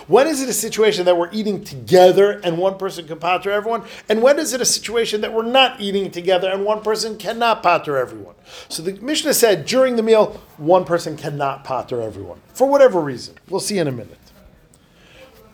When 0.08 0.28
is 0.28 0.42
it 0.42 0.50
a 0.50 0.54
situation 0.54 1.06
that 1.06 1.18
we're 1.18 1.32
eating 1.32 1.64
together 1.64 2.40
and 2.44 2.58
one 2.58 2.78
person 2.78 3.08
can 3.08 3.20
pater 3.20 3.52
everyone? 3.52 3.84
And 4.10 4.22
when 4.22 4.40
is 4.40 4.54
it 4.54 4.62
a 4.62 4.66
situation 4.66 5.22
that 5.22 5.34
we're 5.34 5.44
not 5.44 5.80
eating 5.82 6.12
together 6.12 6.50
and 6.50 6.66
one 6.66 6.82
person 6.82 7.18
cannot 7.18 7.64
pater 7.64 7.98
everyone? 7.98 8.36
So 8.70 8.82
the 8.84 8.94
Mishnah 9.02 9.34
said 9.34 9.66
during 9.66 9.96
the 9.96 10.04
meal, 10.04 10.42
one 10.58 10.86
person 10.86 11.18
cannot 11.18 11.64
pater 11.64 12.02
everyone 12.02 12.42
for 12.54 12.68
whatever 12.68 13.00
reason. 13.00 13.36
We'll 13.50 13.60
see 13.60 13.78
in 13.78 13.88
a 13.88 13.92
minute. 13.92 14.20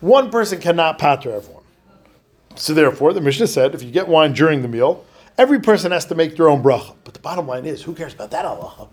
One 0.00 0.30
person 0.30 0.60
cannot 0.60 0.98
pater 0.98 1.32
everyone. 1.32 1.62
So 2.56 2.74
therefore, 2.74 3.12
the 3.12 3.20
Mishnah 3.20 3.48
said, 3.48 3.74
if 3.74 3.82
you 3.82 3.90
get 3.90 4.06
wine 4.06 4.32
during 4.32 4.62
the 4.62 4.68
meal, 4.68 5.04
every 5.38 5.60
person 5.60 5.92
has 5.92 6.04
to 6.06 6.14
make 6.14 6.36
their 6.36 6.48
own 6.48 6.62
bracha. 6.62 6.94
But 7.04 7.14
the 7.14 7.20
bottom 7.20 7.46
line 7.48 7.66
is, 7.66 7.82
who 7.82 7.94
cares 7.94 8.14
about 8.14 8.30
that 8.30 8.44
halacha? 8.44 8.88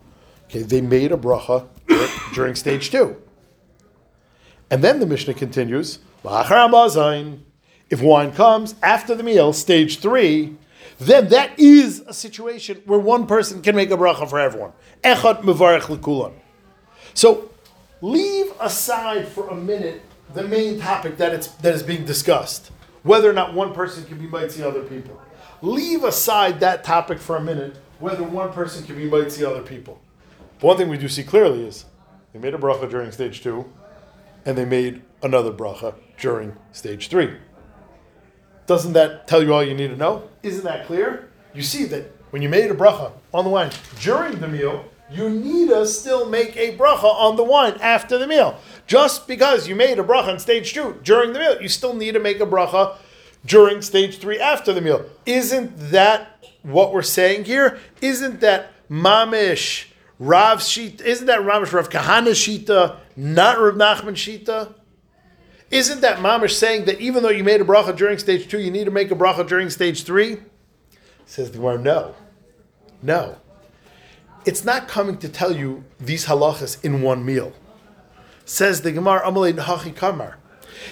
Okay, 0.45 0.63
they 0.63 0.81
made 0.81 1.11
a 1.11 1.17
bracha 1.17 1.67
during 2.33 2.55
stage 2.55 2.89
two. 2.89 3.21
And 4.71 4.81
then 4.81 4.99
the 5.01 5.05
Mishnah 5.05 5.33
continues, 5.33 5.99
if 6.23 8.01
wine 8.01 8.31
comes 8.31 8.75
after 8.81 9.13
the 9.13 9.21
meal, 9.21 9.51
stage 9.51 9.99
three, 9.99 10.55
then 10.97 11.27
that 11.29 11.59
is 11.59 11.99
a 12.07 12.13
situation 12.13 12.81
where 12.85 12.99
one 12.99 13.27
person 13.27 13.61
can 13.61 13.75
make 13.75 13.91
a 13.91 13.97
bracha 13.97 14.29
for 14.29 14.39
everyone. 14.39 14.71
Echad 15.03 15.41
mevarech 15.41 15.81
lekulan. 15.81 16.33
So 17.13 17.51
leave 18.01 18.53
aside 18.59 19.27
for 19.27 19.49
a 19.49 19.55
minute 19.55 20.01
the 20.33 20.43
main 20.43 20.79
topic 20.79 21.17
that 21.17 21.33
it's 21.33 21.47
that 21.47 21.73
is 21.73 21.83
being 21.83 22.05
discussed, 22.05 22.71
whether 23.03 23.29
or 23.29 23.33
not 23.33 23.53
one 23.53 23.73
person 23.73 24.05
can 24.05 24.17
be 24.17 24.27
mighty 24.27 24.63
other 24.63 24.83
people. 24.83 25.19
Leave 25.61 26.03
aside 26.03 26.59
that 26.61 26.83
topic 26.83 27.19
for 27.19 27.35
a 27.35 27.41
minute, 27.41 27.75
whether 27.99 28.23
one 28.23 28.53
person 28.53 28.85
can 28.85 28.95
be 28.95 29.05
mighty 29.05 29.43
other 29.43 29.61
people. 29.61 29.99
But 30.59 30.67
one 30.67 30.77
thing 30.77 30.87
we 30.87 30.97
do 30.97 31.09
see 31.09 31.23
clearly 31.23 31.65
is 31.65 31.85
they 32.31 32.39
made 32.39 32.53
a 32.53 32.57
bracha 32.57 32.89
during 32.89 33.11
stage 33.11 33.41
two, 33.41 33.69
and 34.45 34.57
they 34.57 34.65
made 34.65 35.01
another 35.21 35.51
bracha 35.51 35.95
during 36.19 36.55
stage 36.71 37.09
three. 37.09 37.35
Doesn't 38.67 38.93
that 38.93 39.27
tell 39.27 39.43
you 39.43 39.53
all 39.53 39.63
you 39.63 39.73
need 39.73 39.89
to 39.89 39.97
know? 39.97 40.29
Isn't 40.43 40.63
that 40.63 40.85
clear? 40.87 41.29
You 41.53 41.61
see 41.61 41.85
that 41.85 42.15
when 42.29 42.41
you 42.41 42.49
made 42.49 42.71
a 42.71 42.73
bracha 42.73 43.11
on 43.33 43.43
the 43.43 43.49
wine 43.49 43.71
during 43.99 44.39
the 44.39 44.47
meal, 44.47 44.85
you 45.09 45.29
need 45.29 45.69
to 45.69 45.85
still 45.85 46.29
make 46.29 46.55
a 46.55 46.77
bracha 46.77 47.03
on 47.03 47.35
the 47.35 47.43
wine 47.43 47.73
after 47.81 48.17
the 48.17 48.27
meal. 48.27 48.57
Just 48.87 49.27
because 49.27 49.67
you 49.67 49.75
made 49.75 49.99
a 49.99 50.03
bracha 50.03 50.29
on 50.29 50.39
stage 50.39 50.73
two 50.73 50.99
during 51.03 51.33
the 51.33 51.39
meal, 51.39 51.61
you 51.61 51.67
still 51.67 51.93
need 51.93 52.13
to 52.13 52.19
make 52.19 52.39
a 52.39 52.45
bracha 52.45 52.95
during 53.45 53.81
stage 53.81 54.19
three 54.19 54.39
after 54.39 54.71
the 54.71 54.81
meal. 54.81 55.05
Isn't 55.25 55.91
that 55.91 56.45
what 56.63 56.93
we're 56.93 57.01
saying 57.01 57.45
here? 57.45 57.79
Isn't 58.01 58.39
that 58.39 58.71
mamish 58.89 59.87
Rav 60.21 60.59
Shita? 60.59 61.01
Isn't 61.01 61.25
that 61.25 61.39
mamish 61.39 61.73
Rav 61.73 61.89
Kahana 61.89 62.29
Shita, 62.29 62.95
not 63.15 63.59
Rav 63.59 63.73
Nachman 63.73 64.13
Shita? 64.13 64.71
Isn't 65.71 66.01
that 66.01 66.19
mamish 66.19 66.51
saying 66.51 66.85
that 66.85 67.01
even 67.01 67.23
though 67.23 67.29
you 67.29 67.43
made 67.43 67.59
a 67.59 67.63
bracha 67.63 67.97
during 67.97 68.19
stage 68.19 68.47
two, 68.47 68.59
you 68.59 68.69
need 68.69 68.83
to 68.83 68.91
make 68.91 69.09
a 69.09 69.15
bracha 69.15 69.47
during 69.47 69.71
stage 69.71 70.03
three? 70.03 70.37
Says 71.25 71.49
the 71.49 71.57
Gemara, 71.57 71.79
no, 71.79 72.13
no. 73.01 73.37
It's 74.45 74.63
not 74.63 74.87
coming 74.87 75.17
to 75.17 75.27
tell 75.27 75.55
you 75.55 75.85
these 75.99 76.27
halachas 76.27 76.83
in 76.85 77.01
one 77.01 77.25
meal. 77.25 77.51
Says 78.45 78.83
the 78.83 78.91
Gemara, 78.91 79.21
Amalei 79.21 79.57
Hachi 79.57 79.95
Kamar. 79.95 80.37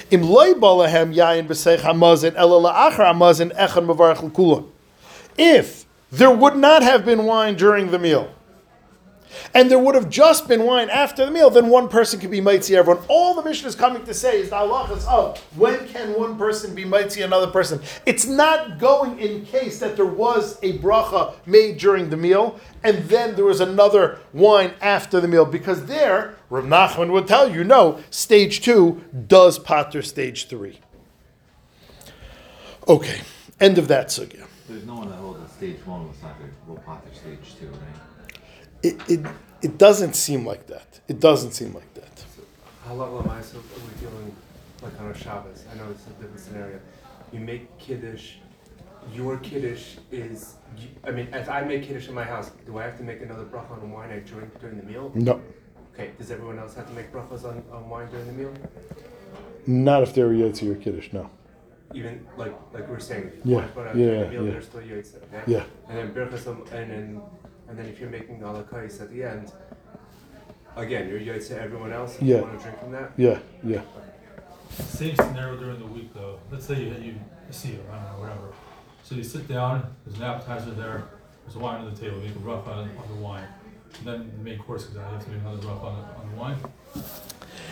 Im 0.10 0.24
loy 0.24 0.54
balahem 0.54 1.14
yayin 1.14 1.46
b'seich 1.48 1.82
hamazin 1.82 2.34
ela 2.36 2.74
la'achar 2.74 3.14
hamazin 3.14 3.56
echad 3.56 3.86
mavarach 3.86 4.24
l'kulam. 4.24 4.72
If 5.38 5.86
there 6.12 6.32
would 6.32 6.56
not 6.56 6.82
have 6.82 7.06
been 7.06 7.26
wine 7.26 7.56
during 7.56 7.92
the 7.92 8.00
meal, 8.00 8.34
and 9.54 9.70
there 9.70 9.80
would 9.80 9.96
have 9.96 10.10
just 10.10 10.48
been 10.48 10.64
wine 10.64 10.90
after 10.90 11.26
the 11.26 11.32
meal, 11.32 11.50
then 11.50 11.68
one 11.68 11.88
person 11.88 12.20
could 12.20 12.32
be 12.32 12.42
mighty 12.42 12.76
everyone. 12.76 13.04
All 13.08 13.34
the 13.36 13.44
mission 13.44 13.68
is 13.68 13.76
coming 13.76 14.04
to 14.06 14.14
say 14.14 14.40
is 14.40 14.50
the 14.50 14.56
halachas 14.56 15.08
of 15.08 15.40
when 15.58 15.88
can 15.88 16.14
one 16.14 16.38
person 16.38 16.76
be 16.76 16.86
mighty 16.86 17.22
another 17.22 17.48
person. 17.48 17.82
It's 18.06 18.26
not 18.26 18.80
going 18.80 19.20
in 19.20 19.46
case 19.46 19.80
that 19.80 19.96
there 19.96 20.06
was 20.06 20.58
a 20.64 20.78
bracha 20.80 21.34
made 21.46 21.78
during 21.78 22.10
the 22.10 22.18
meal 22.18 22.60
and 22.84 22.98
then 23.10 23.36
there 23.36 23.46
was 23.46 23.60
another 23.60 24.20
wine 24.34 24.74
after 24.82 25.20
the 25.20 25.28
meal, 25.28 25.46
because 25.46 25.86
there, 25.86 26.36
Rav 26.50 26.66
Nachman 26.66 27.12
would 27.12 27.28
tell 27.28 27.54
you, 27.54 27.64
no, 27.64 28.00
stage 28.10 28.62
two 28.62 29.04
does 29.28 29.60
pater 29.60 30.02
stage 30.02 30.48
three. 30.48 30.80
Okay, 32.88 33.22
end 33.60 33.78
of 33.78 33.88
that 33.90 34.08
sugya. 34.08 34.48
There's 34.68 34.86
no 34.86 34.96
one 34.96 35.10
that 35.10 35.16
holds 35.18 35.40
that 35.40 35.52
stage 35.52 35.86
one 35.86 36.08
was 36.08 36.22
not 36.22 36.36
will 36.68 36.78
potter 36.78 37.14
stage 37.14 37.56
two, 37.60 37.68
right? 37.68 37.89
It, 38.84 38.98
it, 39.10 39.26
it 39.62 39.78
doesn't 39.78 40.16
seem 40.16 40.46
like 40.46 40.68
that. 40.68 41.00
It 41.08 41.20
doesn't 41.20 41.52
seem 41.52 41.74
like 41.74 41.94
that. 41.96 42.24
how 42.86 42.94
Halal 42.96 43.22
lamaisa, 43.24 43.56
are 43.56 43.60
we 43.60 44.00
dealing 44.00 44.36
like 44.82 45.00
on 45.00 45.08
a 45.08 45.18
Shabbos? 45.18 45.66
I 45.72 45.78
know 45.78 45.90
it's 45.92 46.06
a 46.08 46.10
different 46.12 46.40
scenario. 46.40 46.80
You 47.32 47.40
make 47.42 47.78
kiddush. 47.78 48.36
Your 49.14 49.38
kiddush 49.38 49.96
is. 50.12 50.56
you- 50.78 50.88
I 51.04 51.12
mean, 51.12 51.28
if 51.34 51.50
I 51.50 51.62
make 51.62 51.84
kiddush 51.84 52.08
in 52.08 52.14
my 52.14 52.24
house, 52.24 52.52
do 52.66 52.78
I 52.78 52.84
have 52.84 52.98
to 52.98 53.04
make 53.04 53.22
another 53.22 53.44
bracha 53.44 53.72
on 53.72 53.92
wine 53.92 54.12
I 54.12 54.20
drink 54.20 54.60
during 54.60 54.78
the 54.78 54.84
meal? 54.86 55.12
No, 55.16 55.42
Okay. 56.00 56.12
Does 56.18 56.32
everyone 56.32 56.60
else 56.60 56.76
have 56.76 56.88
to 56.88 56.94
make 56.94 57.12
brachas 57.12 57.44
on, 57.44 57.62
on 57.74 57.90
wine 57.90 58.10
during 58.10 58.28
the 58.28 58.34
meal? 58.34 58.54
not 59.68 60.02
if 60.02 60.14
they're 60.16 60.30
Yotzi 60.30 60.72
or 60.72 60.76
Kiddush, 60.76 61.12
no. 61.12 61.30
Even 61.94 62.26
like 62.38 62.54
like 62.74 62.88
we 62.88 62.94
were 62.94 63.00
saying, 63.00 63.32
Yeah, 63.44 63.58
wine 63.58 63.70
put 63.70 63.88
out 63.88 63.96
yeah, 63.98 64.30
meal, 64.30 64.48
yeah. 64.48 64.60
still 64.62 64.80
okay? 64.80 65.44
Yeah. 65.46 65.64
And 65.90 65.98
then 65.98 66.14
birchas 66.14 66.48
and 66.72 66.92
then 66.92 67.22
and 67.70 67.78
then 67.78 67.86
if 67.86 68.00
you're 68.00 68.10
making 68.10 68.40
alakais 68.40 69.02
at 69.02 69.12
the 69.12 69.24
end, 69.24 69.52
again, 70.76 71.08
you're 71.08 71.20
yaitz 71.20 71.48
to 71.50 71.62
everyone 71.62 71.92
else. 71.92 72.18
And 72.20 72.28
Yeah. 72.28 72.38
You 72.38 72.42
want 72.44 72.58
to 72.58 72.64
drink 72.64 72.80
from 72.80 72.92
that? 72.92 73.12
Yeah, 73.18 73.40
yeah. 73.64 73.82
Same 74.72 75.16
scenario 75.16 75.58
during 75.58 75.80
the 75.80 75.86
week 75.88 76.14
though. 76.14 76.40
Let's 76.52 76.66
say 76.66 76.80
you 76.82 76.94
you 77.04 77.16
see 77.52 77.70
it, 77.70 77.86
I 77.92 77.96
don't 77.96 78.06
know, 78.06 78.20
whatever. 78.20 78.54
So 79.04 79.16
you 79.16 79.24
sit 79.24 79.48
down, 79.48 79.96
there's 80.06 80.18
an 80.20 80.26
appetizer 80.26 80.72
there, 80.72 81.06
there's 81.46 81.58
wine 81.58 81.82
on 81.82 81.94
the 81.94 82.00
table, 82.00 82.18
you 82.18 82.28
make 82.28 82.36
a 82.36 82.40
rough 82.40 82.68
on, 82.68 82.80
on 82.80 83.08
the 83.10 83.22
wine. 83.22 83.48
And 83.98 84.08
then 84.08 84.32
the 84.38 84.44
main 84.44 84.60
course 84.60 84.86
comes 84.86 84.98
out, 84.98 85.10
you 85.10 85.16
have 85.16 85.26
to 85.26 85.32
make 85.32 85.42
another 85.42 85.68
rough 85.68 85.84
on 85.84 85.96
the, 85.96 86.04
on 86.22 86.30
the 86.32 86.38
wine. 86.38 86.58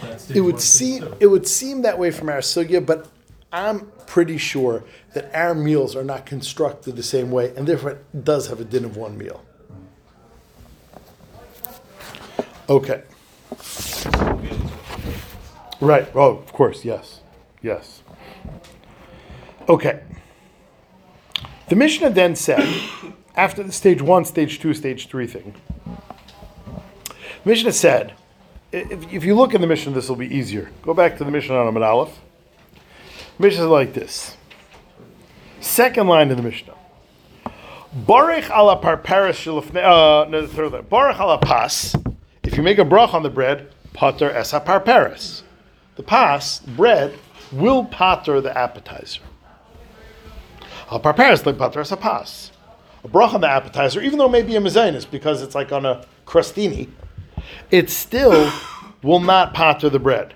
That's 0.02 0.30
It 0.32 0.42
would 0.42 0.60
seem 0.60 1.14
it 1.20 1.28
would 1.28 1.48
seem 1.48 1.84
that 1.84 1.98
way 1.98 2.12
from 2.12 2.30
our 2.30 2.40
sugya, 2.40 2.86
but 2.86 3.08
I'm 3.52 3.92
pretty 4.08 4.38
sure 4.38 4.84
that 5.14 5.34
our 5.34 5.56
meals 5.56 5.96
are 5.96 6.04
not 6.04 6.26
constructed 6.26 6.96
the 6.96 7.04
same 7.04 7.32
way, 7.32 7.54
and 7.56 7.68
therefore 7.68 7.92
it 7.92 8.24
does 8.24 8.48
have 8.48 8.60
a 8.60 8.66
din 8.66 8.84
of 8.86 8.98
one 8.98 9.18
meal. 9.18 9.44
Okay. 12.70 13.04
Right. 15.80 16.10
Oh, 16.16 16.38
of 16.38 16.52
course. 16.52 16.84
Yes. 16.84 17.22
Yes. 17.62 18.04
Okay. 19.70 20.02
The 21.70 21.76
Mishnah 21.76 22.10
then 22.12 22.36
said, 22.36 22.68
after 23.36 23.64
the 23.64 23.72
stage 23.72 24.02
one, 24.02 24.26
stage 24.26 24.60
two, 24.60 24.74
stage 24.74 25.08
three 25.08 25.28
thing, 25.28 25.54
Mishnah 27.46 27.74
said, 27.74 28.14
if, 28.72 29.14
if 29.14 29.24
you 29.24 29.36
look 29.36 29.54
in 29.54 29.62
the 29.62 29.68
Mishnah, 29.68 29.94
this 29.94 30.10
will 30.10 30.16
be 30.16 30.34
easier. 30.34 30.70
Go 30.82 30.94
back 30.94 31.18
to 31.18 31.24
the 31.24 31.32
Mishnah 31.32 31.56
on 31.56 31.68
Amid 31.68 31.84
Aleph. 31.84 32.20
Mishnah 33.40 33.64
is 33.64 33.70
like 33.70 33.94
this. 33.94 34.36
Second 35.60 36.08
line 36.08 36.32
of 36.32 36.38
the 36.38 36.44
Mishnah. 36.44 36.74
Baruch 37.94 38.50
ala 38.50 38.82
parparis 38.82 39.38
shalafne, 39.38 39.84
uh, 39.84 40.30
no, 40.30 40.42
the 40.42 40.48
third. 40.48 40.90
Baruch 40.90 41.20
ala 41.20 41.38
pas. 41.38 41.96
If 42.48 42.56
you 42.56 42.64
make 42.64 42.78
a 42.78 42.86
brach 42.86 43.14
on 43.14 43.24
the 43.24 43.30
bread, 43.30 43.68
pater 43.92 44.32
es 44.32 44.54
parparis. 44.54 45.42
The 45.98 46.04
pas, 46.04 46.62
bread, 46.62 47.14
will 47.52 47.84
pater 47.84 48.40
the 48.40 48.58
appetizer. 48.58 49.20
Al 50.90 51.02
parparis 51.02 51.46
like 51.46 51.58
pater 51.58 51.82
es 51.82 51.94
pas. 51.94 52.54
A 53.04 53.08
brach 53.10 53.34
on 53.34 53.42
the 53.42 53.50
appetizer, 53.50 54.00
even 54.02 54.18
though 54.18 54.28
it 54.28 54.32
may 54.32 54.44
be 54.44 54.56
a 54.56 54.62
mezainis 54.62 55.12
because 55.12 55.42
it's 55.42 55.56
like 55.56 55.74
on 55.74 55.86
a 55.86 56.06
crostini, 56.26 56.90
it 57.70 57.90
still 57.90 58.50
will 59.04 59.20
not 59.20 59.54
pater 59.54 59.90
the 59.90 60.00
bread. 60.00 60.34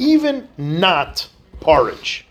Even 0.00 0.48
not 0.58 1.28
porridge. 1.60 2.26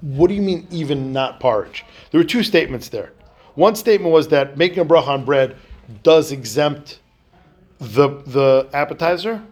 What 0.00 0.28
do 0.28 0.34
you 0.34 0.40
mean, 0.40 0.66
even 0.70 1.12
not 1.12 1.38
porridge? 1.38 1.84
There 2.10 2.18
were 2.18 2.24
two 2.24 2.42
statements 2.42 2.88
there. 2.88 3.12
One 3.58 3.74
statement 3.74 4.12
was 4.12 4.28
that 4.28 4.56
making 4.56 4.78
a 4.78 4.84
bracha 4.84 5.08
on 5.08 5.24
bread 5.24 5.56
does 6.04 6.30
exempt 6.30 7.00
the 7.80 8.08
the 8.24 8.68
appetizer, 8.72 9.42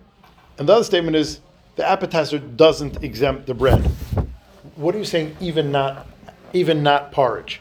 and 0.59 0.69
the 0.69 0.75
other 0.75 0.85
statement 0.85 1.17
is 1.17 1.41
the 1.75 1.85
appetizer 1.85 2.39
doesn't 2.39 3.03
exempt 3.03 3.47
the 3.49 3.55
bread. 3.55 3.85
What 4.77 4.95
are 4.95 4.99
you 4.99 5.05
saying? 5.05 5.37
Even 5.41 5.73
not, 5.73 6.07
even 6.53 6.85
not 6.85 7.11
porridge. 7.11 7.61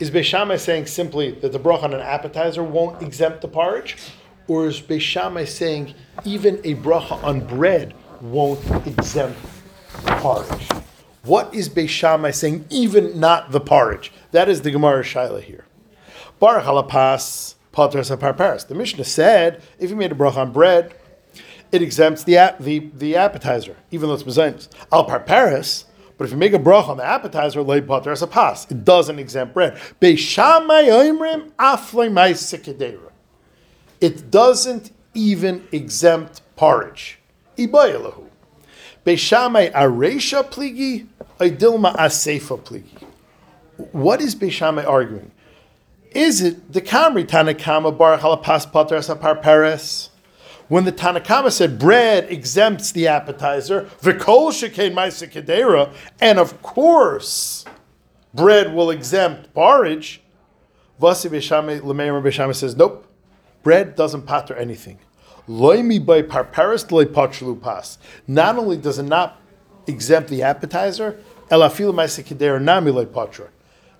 Is 0.00 0.10
Beishamai 0.10 0.58
saying 0.58 0.86
simply 0.86 1.30
that 1.30 1.52
the 1.52 1.60
bracha 1.60 1.84
on 1.84 1.94
an 1.94 2.00
appetizer 2.00 2.64
won't 2.64 3.00
exempt 3.00 3.40
the 3.40 3.46
porridge, 3.46 3.96
or 4.48 4.66
is 4.66 4.80
Beishamai 4.80 5.46
saying 5.46 5.94
even 6.24 6.56
a 6.64 6.74
bracha 6.74 7.22
on 7.22 7.46
bread 7.46 7.94
won't 8.20 8.64
exempt 8.84 9.38
the 10.02 10.16
porridge? 10.16 10.68
What 11.22 11.54
is 11.54 11.68
Beishamai 11.68 12.34
saying? 12.34 12.64
Even 12.68 13.20
not 13.20 13.52
the 13.52 13.60
porridge. 13.60 14.10
That 14.32 14.48
is 14.48 14.62
the 14.62 14.72
Gemara 14.72 15.04
Shaila 15.04 15.40
here. 15.40 15.66
Baruch 16.38 16.64
halapas 16.64 17.54
patras 17.72 18.10
parparas. 18.16 18.66
The 18.66 18.74
Mishnah 18.74 19.04
said 19.04 19.62
if 19.78 19.90
you 19.90 19.96
made 19.96 20.12
a 20.12 20.14
bracha 20.14 20.36
on 20.38 20.52
bread, 20.52 20.94
it 21.72 21.82
exempts 21.82 22.24
the 22.24 22.54
the, 22.60 22.90
the 22.94 23.16
appetizer, 23.16 23.76
even 23.90 24.08
though 24.08 24.14
it's 24.14 24.22
mezainis. 24.22 24.68
Al 24.92 25.06
parparas. 25.06 25.84
But 26.16 26.26
if 26.26 26.30
you 26.30 26.36
make 26.36 26.52
a 26.52 26.60
bracha 26.60 26.90
on 26.90 26.98
the 26.98 27.04
appetizer, 27.04 27.60
lay 27.62 27.80
patras 27.80 28.22
a 28.22 28.28
pas. 28.28 28.70
It 28.70 28.84
doesn't 28.84 29.18
exempt 29.18 29.52
bread. 29.52 29.80
It 34.00 34.30
doesn't 34.30 34.90
even 35.14 35.68
exempt 35.72 36.42
porridge. 36.54 37.18
Ibayalahu. 37.58 38.26
Beishamai 39.04 39.72
aresha 39.72 40.44
pligi, 40.48 41.06
idilma 41.38 41.96
asefa 41.96 42.58
pligi. 42.60 43.02
What 43.92 44.20
is 44.20 44.36
Beishamai 44.36 44.86
arguing? 44.86 45.32
Is 46.14 46.40
it 46.40 46.72
the 46.72 46.80
Kamri 46.80 47.24
Tanakama 47.24 47.96
Baruch 47.96 48.20
Halapas 48.20 48.70
Pater 48.70 48.98
Sapar 48.98 49.42
Peres? 49.42 50.10
When 50.68 50.84
the 50.84 50.92
Tanakama 50.92 51.50
said 51.50 51.76
bread 51.76 52.30
exempts 52.30 52.92
the 52.92 53.08
appetizer, 53.08 53.90
Vikol 54.00 54.50
Shekain 54.50 54.94
Maisa 54.94 55.28
Kedera, 55.28 55.92
and 56.20 56.38
of 56.38 56.62
course 56.62 57.64
bread 58.32 58.72
will 58.72 58.90
exempt 58.90 59.52
porridge. 59.54 60.22
Vasi 61.00 61.28
Beshame 61.28 62.54
says, 62.54 62.76
nope, 62.76 63.06
bread 63.64 63.96
doesn't 63.96 64.22
pater 64.22 64.54
anything. 64.54 64.98
Loimi 65.48 66.04
by 66.04 66.22
parparis 66.22 66.90
loy. 66.92 67.98
Not 68.28 68.56
only 68.56 68.76
does 68.76 69.00
it 69.00 69.02
not 69.02 69.40
exempt 69.88 70.30
the 70.30 70.42
appetizer, 70.42 71.20
elafil 71.50 71.92
ma'asekidera 71.92 72.62
nami 72.62 72.92
loy. 72.92 73.06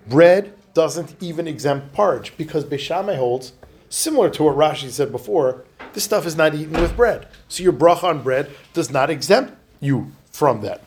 Bread 0.07 0.53
doesn't 0.75 1.15
even 1.19 1.47
exempt 1.47 1.93
porridge 1.93 2.33
because 2.37 2.63
Beishamai 2.63 3.17
holds, 3.17 3.53
similar 3.89 4.29
to 4.29 4.43
what 4.43 4.55
Rashi 4.55 4.89
said 4.91 5.11
before, 5.11 5.65
this 5.93 6.03
stuff 6.03 6.27
is 6.27 6.35
not 6.35 6.53
eaten 6.53 6.79
with 6.79 6.95
bread. 6.95 7.27
So 7.47 7.63
your 7.63 7.73
bracha 7.73 8.03
on 8.03 8.21
bread 8.21 8.51
does 8.73 8.91
not 8.91 9.09
exempt 9.09 9.53
you 9.79 10.11
from 10.31 10.61
that. 10.61 10.83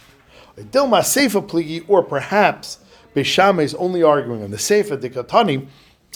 Dilma 0.56 1.00
Seifa 1.00 1.44
pligi, 1.44 1.84
or 1.88 2.02
perhaps 2.02 2.78
Beishamai 3.16 3.62
is 3.62 3.74
only 3.74 4.02
arguing 4.02 4.44
on 4.44 4.50
the 4.50 4.56
Seifa 4.58 4.96
Dikatani. 4.98 5.66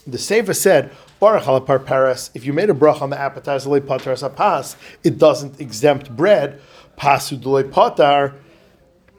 The 0.06 0.18
Seifa 0.18 0.54
said, 0.54 0.92
Baruch 1.18 2.30
if 2.34 2.44
you 2.44 2.52
made 2.52 2.68
a 2.68 2.74
bracha 2.74 3.02
on 3.02 3.10
the 3.10 3.18
appetizer, 3.18 3.70
le 3.70 4.76
it 5.04 5.18
doesn't 5.18 5.60
exempt 5.60 6.14
bread. 6.14 6.60
Pasu 6.98 7.40
dule 7.40 7.62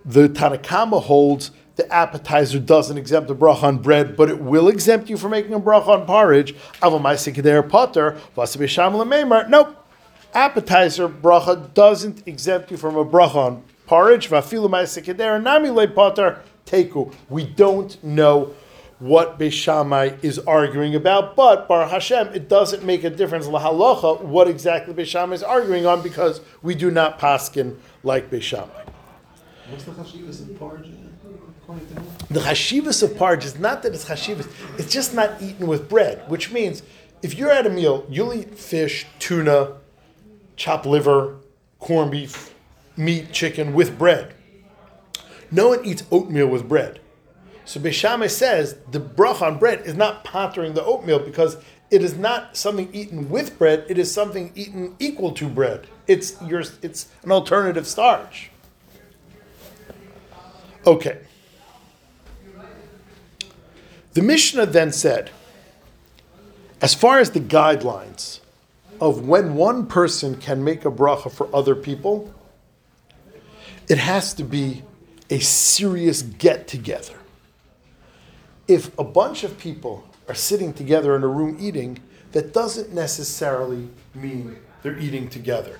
the 0.05 0.27
Tanakama 0.27 1.01
holds 1.01 1.51
the 1.75 1.91
appetizer 1.91 2.59
doesn't 2.59 2.97
exempt 2.97 3.27
the 3.27 3.35
bracha 3.35 3.63
on 3.63 3.79
bread, 3.79 4.15
but 4.15 4.29
it 4.29 4.39
will 4.39 4.67
exempt 4.67 5.09
you 5.09 5.17
from 5.17 5.31
making 5.31 5.53
a 5.53 5.59
bracha 5.59 5.87
on 5.87 6.05
porridge. 6.05 6.55
Potter. 7.69 8.17
Nope. 9.49 9.75
Appetizer 10.33 11.09
bracha 11.09 11.73
doesn't 11.73 12.27
exempt 12.27 12.71
you 12.71 12.77
from 12.77 12.95
a 12.95 13.05
bracha 13.05 13.35
on 13.35 13.63
porridge. 13.87 14.29
Teku. 16.65 17.13
We 17.29 17.45
don't 17.45 18.03
know 18.03 18.53
what 18.99 19.37
Beishamai 19.37 20.23
is 20.23 20.39
arguing 20.39 20.95
about, 20.95 21.35
but 21.35 21.67
Bar 21.67 21.89
Hashem, 21.89 22.29
it 22.29 22.47
doesn't 22.47 22.85
make 22.85 23.03
a 23.03 23.09
difference 23.09 23.47
lahalacha 23.47 24.21
what 24.21 24.47
exactly 24.47 24.93
Beishamai 24.93 25.33
is 25.33 25.43
arguing 25.43 25.85
on 25.85 26.01
because 26.01 26.39
we 26.61 26.73
do 26.73 26.89
not 26.89 27.19
paskin 27.19 27.75
like 28.03 28.29
Beishamai. 28.29 28.87
What's 29.69 29.83
the 29.83 29.91
of 29.91 30.59
porridge? 30.59 30.87
The 31.67 32.39
chashivas 32.39 33.03
of 33.03 33.15
porridge 33.17 33.45
is 33.45 33.57
not 33.57 33.83
that 33.83 33.93
it's 33.93 34.05
chashivas; 34.05 34.49
it's 34.77 34.91
just 34.91 35.13
not 35.13 35.41
eaten 35.41 35.67
with 35.67 35.89
bread. 35.89 36.29
Which 36.29 36.51
means, 36.51 36.83
if 37.21 37.35
you're 37.35 37.51
at 37.51 37.65
a 37.65 37.69
meal, 37.69 38.05
you'll 38.09 38.33
eat 38.33 38.57
fish, 38.57 39.05
tuna, 39.19 39.77
chopped 40.55 40.85
liver, 40.85 41.37
corned 41.79 42.11
beef, 42.11 42.53
meat, 42.97 43.31
chicken 43.31 43.73
with 43.73 43.97
bread. 43.97 44.33
No 45.51 45.69
one 45.69 45.85
eats 45.85 46.03
oatmeal 46.11 46.47
with 46.47 46.67
bread. 46.67 46.99
So 47.65 47.79
Beishamai 47.79 48.29
says 48.29 48.77
the 48.91 48.99
bracha 48.99 49.43
on 49.43 49.57
bread 49.57 49.81
is 49.85 49.95
not 49.95 50.23
pattering 50.23 50.73
the 50.73 50.83
oatmeal 50.83 51.19
because 51.19 51.57
it 51.91 52.03
is 52.03 52.17
not 52.17 52.57
something 52.57 52.89
eaten 52.91 53.29
with 53.29 53.57
bread. 53.57 53.85
It 53.87 53.97
is 53.97 54.11
something 54.11 54.51
eaten 54.55 54.95
equal 54.99 55.31
to 55.33 55.47
bread. 55.47 55.87
It's 56.07 56.41
your, 56.41 56.63
it's 56.81 57.07
an 57.23 57.31
alternative 57.31 57.87
starch. 57.87 58.49
Okay. 60.85 61.19
The 64.13 64.21
Mishnah 64.21 64.67
then 64.67 64.91
said, 64.91 65.31
as 66.81 66.93
far 66.93 67.19
as 67.19 67.31
the 67.31 67.39
guidelines 67.39 68.41
of 69.01 69.27
when 69.27 69.55
one 69.55 69.87
person 69.87 70.35
can 70.35 70.63
make 70.63 70.85
a 70.85 70.91
bracha 70.91 71.31
for 71.31 71.53
other 71.55 71.75
people, 71.75 72.33
it 73.89 73.97
has 73.97 74.33
to 74.35 74.43
be 74.43 74.83
a 75.29 75.39
serious 75.39 76.21
get 76.21 76.67
together. 76.67 77.15
If 78.67 78.97
a 78.99 79.03
bunch 79.03 79.43
of 79.43 79.57
people 79.57 80.07
are 80.27 80.35
sitting 80.35 80.73
together 80.73 81.15
in 81.15 81.23
a 81.23 81.27
room 81.27 81.57
eating, 81.59 81.99
that 82.33 82.53
doesn't 82.53 82.93
necessarily 82.93 83.89
mean 84.13 84.57
they're 84.83 84.97
eating 84.97 85.29
together. 85.29 85.79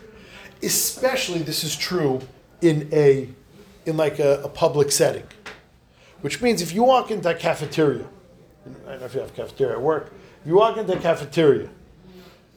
Especially 0.62 1.40
this 1.40 1.64
is 1.64 1.76
true 1.76 2.22
in 2.62 2.90
a 2.92 3.30
in 3.86 3.98
like 3.98 4.20
a, 4.20 4.42
a 4.44 4.50
public 4.50 4.92
setting. 4.92 5.28
Which 6.22 6.42
means 6.42 6.62
if 6.62 6.74
you 6.74 6.84
walk 6.84 7.12
into 7.12 7.30
a 7.30 7.36
cafeteria, 7.36 8.06
I 8.66 8.92
don't 8.92 9.00
know 9.00 9.06
if 9.06 9.14
you 9.14 9.22
have 9.22 9.36
cafeteria 9.36 9.74
at 9.74 9.82
work, 9.82 10.14
you 10.46 10.56
walk 10.56 10.78
into 10.78 10.94
a 10.94 11.00
cafeteria, 11.00 11.70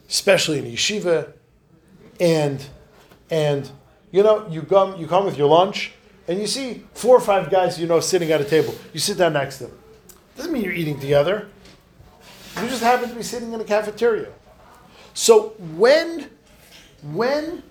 especially 0.09 0.59
in 0.59 0.65
yeshiva, 0.65 1.33
and 2.19 2.65
and 3.29 3.69
you 4.11 4.23
know, 4.23 4.47
you 4.49 4.61
come 4.61 4.97
you 4.97 5.07
come 5.07 5.25
with 5.25 5.37
your 5.37 5.49
lunch 5.49 5.91
and 6.27 6.39
you 6.39 6.47
see 6.47 6.83
four 6.93 7.15
or 7.15 7.21
five 7.21 7.49
guys 7.49 7.79
you 7.79 7.87
know 7.87 7.99
sitting 7.99 8.31
at 8.31 8.41
a 8.41 8.45
table. 8.45 8.73
You 8.93 8.99
sit 8.99 9.17
down 9.17 9.33
next 9.33 9.57
to 9.57 9.65
them. 9.65 9.77
Doesn't 10.35 10.51
mean 10.51 10.63
you're 10.63 10.73
eating 10.73 10.99
together. 10.99 11.47
You 12.61 12.67
just 12.67 12.81
happen 12.81 13.09
to 13.09 13.15
be 13.15 13.23
sitting 13.23 13.53
in 13.53 13.61
a 13.61 13.63
cafeteria. 13.63 14.31
So 15.13 15.49
when 15.75 16.29
when 17.03 17.63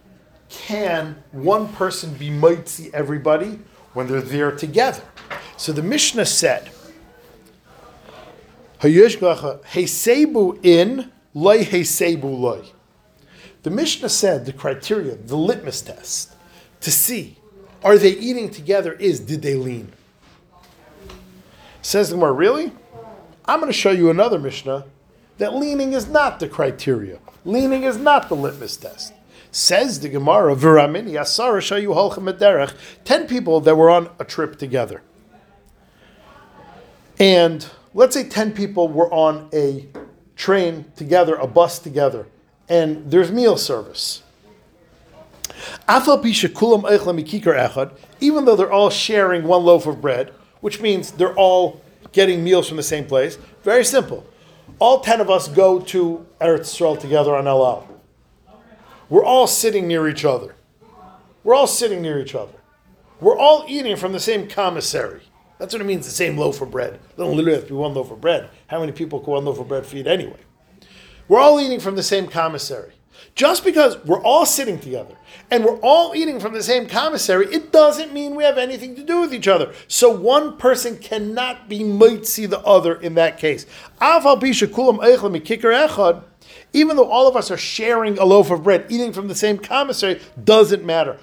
can 0.48 1.22
one 1.32 1.68
person 1.72 2.14
be 2.14 2.30
mitzi 2.30 2.90
everybody 2.92 3.58
when 3.94 4.06
they're 4.06 4.20
there 4.20 4.52
together? 4.52 5.02
So 5.56 5.72
the 5.72 5.82
Mishnah 5.82 6.26
said, 6.26 6.70
Hesebu 8.88 10.64
in, 10.64 11.12
loy 11.34 11.64
hesebu 11.64 12.24
loy. 12.24 12.64
The 13.62 13.70
Mishnah 13.70 14.08
said 14.08 14.46
the 14.46 14.52
criteria, 14.52 15.16
the 15.16 15.36
litmus 15.36 15.82
test, 15.82 16.34
to 16.80 16.90
see 16.90 17.38
are 17.82 17.98
they 17.98 18.10
eating 18.10 18.50
together 18.50 18.94
is 18.94 19.20
did 19.20 19.42
they 19.42 19.54
lean? 19.54 19.92
Says 21.82 22.08
the 22.08 22.16
Gemara, 22.16 22.32
really? 22.32 22.72
I'm 23.44 23.60
going 23.60 23.70
to 23.70 23.78
show 23.78 23.92
you 23.92 24.10
another 24.10 24.40
Mishnah 24.40 24.86
that 25.38 25.54
leaning 25.54 25.92
is 25.92 26.08
not 26.08 26.40
the 26.40 26.48
criteria. 26.48 27.20
Leaning 27.44 27.84
is 27.84 27.96
not 27.96 28.28
the 28.28 28.34
litmus 28.34 28.76
test. 28.76 29.12
Says 29.52 30.00
the 30.00 30.08
Gemara, 30.08 30.56
Viramini 30.56 31.12
Asara 31.12 31.60
Shayu 31.60 31.94
Holchem 31.94 32.74
ten 33.04 33.28
people 33.28 33.60
that 33.60 33.76
were 33.76 33.88
on 33.88 34.10
a 34.18 34.24
trip 34.24 34.58
together. 34.58 35.02
And 37.20 37.68
let's 37.96 38.14
say 38.14 38.28
10 38.28 38.52
people 38.52 38.88
were 38.88 39.12
on 39.12 39.48
a 39.54 39.86
train 40.36 40.84
together, 40.96 41.34
a 41.36 41.46
bus 41.46 41.78
together, 41.78 42.26
and 42.68 43.10
there's 43.10 43.32
meal 43.32 43.56
service. 43.56 44.22
Even 48.20 48.44
though 48.44 48.54
they're 48.54 48.72
all 48.72 48.90
sharing 48.90 49.44
one 49.44 49.64
loaf 49.64 49.86
of 49.86 50.00
bread, 50.02 50.28
which 50.60 50.80
means 50.80 51.12
they're 51.12 51.34
all 51.34 51.80
getting 52.12 52.44
meals 52.44 52.68
from 52.68 52.76
the 52.76 52.82
same 52.82 53.06
place, 53.06 53.38
very 53.62 53.84
simple. 53.84 54.26
All 54.78 55.00
10 55.00 55.22
of 55.22 55.30
us 55.30 55.48
go 55.48 55.80
to 55.80 56.26
Eretz 56.38 56.60
Yisrael 56.60 57.00
together 57.00 57.34
on 57.34 57.46
El 57.46 57.64
Al. 57.64 57.88
We're 59.08 59.24
all 59.24 59.46
sitting 59.46 59.88
near 59.88 60.06
each 60.06 60.24
other. 60.24 60.54
We're 61.42 61.54
all 61.54 61.66
sitting 61.66 62.02
near 62.02 62.18
each 62.18 62.34
other. 62.34 62.52
We're 63.20 63.38
all 63.38 63.64
eating 63.66 63.96
from 63.96 64.12
the 64.12 64.20
same 64.20 64.48
commissary. 64.48 65.22
That's 65.58 65.72
what 65.72 65.80
it 65.80 65.86
means, 65.86 66.06
the 66.06 66.12
same 66.12 66.36
loaf 66.36 66.60
of 66.60 66.70
bread. 66.70 66.94
It 66.94 67.16
doesn't 67.16 67.36
literally 67.36 67.58
have 67.58 67.64
to 67.68 67.70
be 67.70 67.74
one 67.74 67.94
loaf 67.94 68.10
of 68.10 68.20
bread. 68.20 68.50
How 68.66 68.80
many 68.80 68.92
people 68.92 69.20
can 69.20 69.32
one 69.32 69.44
loaf 69.44 69.58
of 69.58 69.68
bread 69.68 69.86
feed 69.86 70.06
anyway? 70.06 70.38
We're 71.28 71.40
all 71.40 71.60
eating 71.60 71.80
from 71.80 71.96
the 71.96 72.02
same 72.02 72.28
commissary. 72.28 72.92
Just 73.34 73.64
because 73.64 74.02
we're 74.04 74.22
all 74.22 74.46
sitting 74.46 74.78
together 74.78 75.14
and 75.50 75.64
we're 75.64 75.78
all 75.80 76.14
eating 76.14 76.38
from 76.40 76.52
the 76.52 76.62
same 76.62 76.86
commissary, 76.86 77.46
it 77.46 77.72
doesn't 77.72 78.12
mean 78.12 78.34
we 78.34 78.44
have 78.44 78.58
anything 78.58 78.94
to 78.96 79.02
do 79.02 79.20
with 79.20 79.34
each 79.34 79.48
other. 79.48 79.72
So 79.88 80.10
one 80.10 80.56
person 80.56 80.98
cannot 80.98 81.68
be 81.68 81.82
mitzi 81.82 82.46
the 82.46 82.60
other 82.60 82.94
in 82.94 83.14
that 83.14 83.38
case. 83.38 83.66
Even 86.72 86.96
though 86.96 87.10
all 87.10 87.28
of 87.28 87.36
us 87.36 87.50
are 87.50 87.56
sharing 87.56 88.18
a 88.18 88.24
loaf 88.24 88.50
of 88.50 88.62
bread, 88.62 88.86
eating 88.88 89.12
from 89.12 89.28
the 89.28 89.34
same 89.34 89.58
commissary, 89.58 90.20
doesn't 90.42 90.84
matter. 90.84 91.18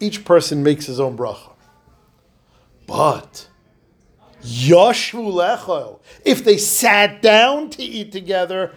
Each 0.00 0.24
person 0.24 0.62
makes 0.62 0.86
his 0.86 1.00
own 1.00 1.16
bracha. 1.16 1.50
But 2.88 3.46
Yashvu 4.42 5.32
lechol, 5.32 6.00
if 6.24 6.42
they 6.42 6.56
sat 6.56 7.22
down 7.22 7.70
to 7.70 7.82
eat 7.82 8.10
together, 8.10 8.72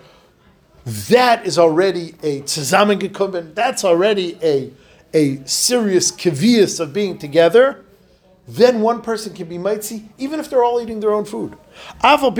that 0.85 1.47
is 1.47 1.57
already 1.57 2.09
a 2.21 2.41
gekubin. 2.41 3.55
That's 3.55 3.83
already 3.83 4.37
a 4.43 4.71
a 5.13 5.43
serious 5.45 6.11
kavias 6.11 6.79
of 6.79 6.93
being 6.93 7.17
together. 7.17 7.83
Then 8.47 8.81
one 8.81 9.01
person 9.01 9.33
can 9.33 9.47
be 9.47 9.57
mitzi, 9.57 10.09
even 10.17 10.39
if 10.39 10.49
they're 10.49 10.63
all 10.63 10.81
eating 10.81 10.99
their 10.99 11.13
own 11.13 11.25
food. 11.25 11.55
Even 12.03 12.33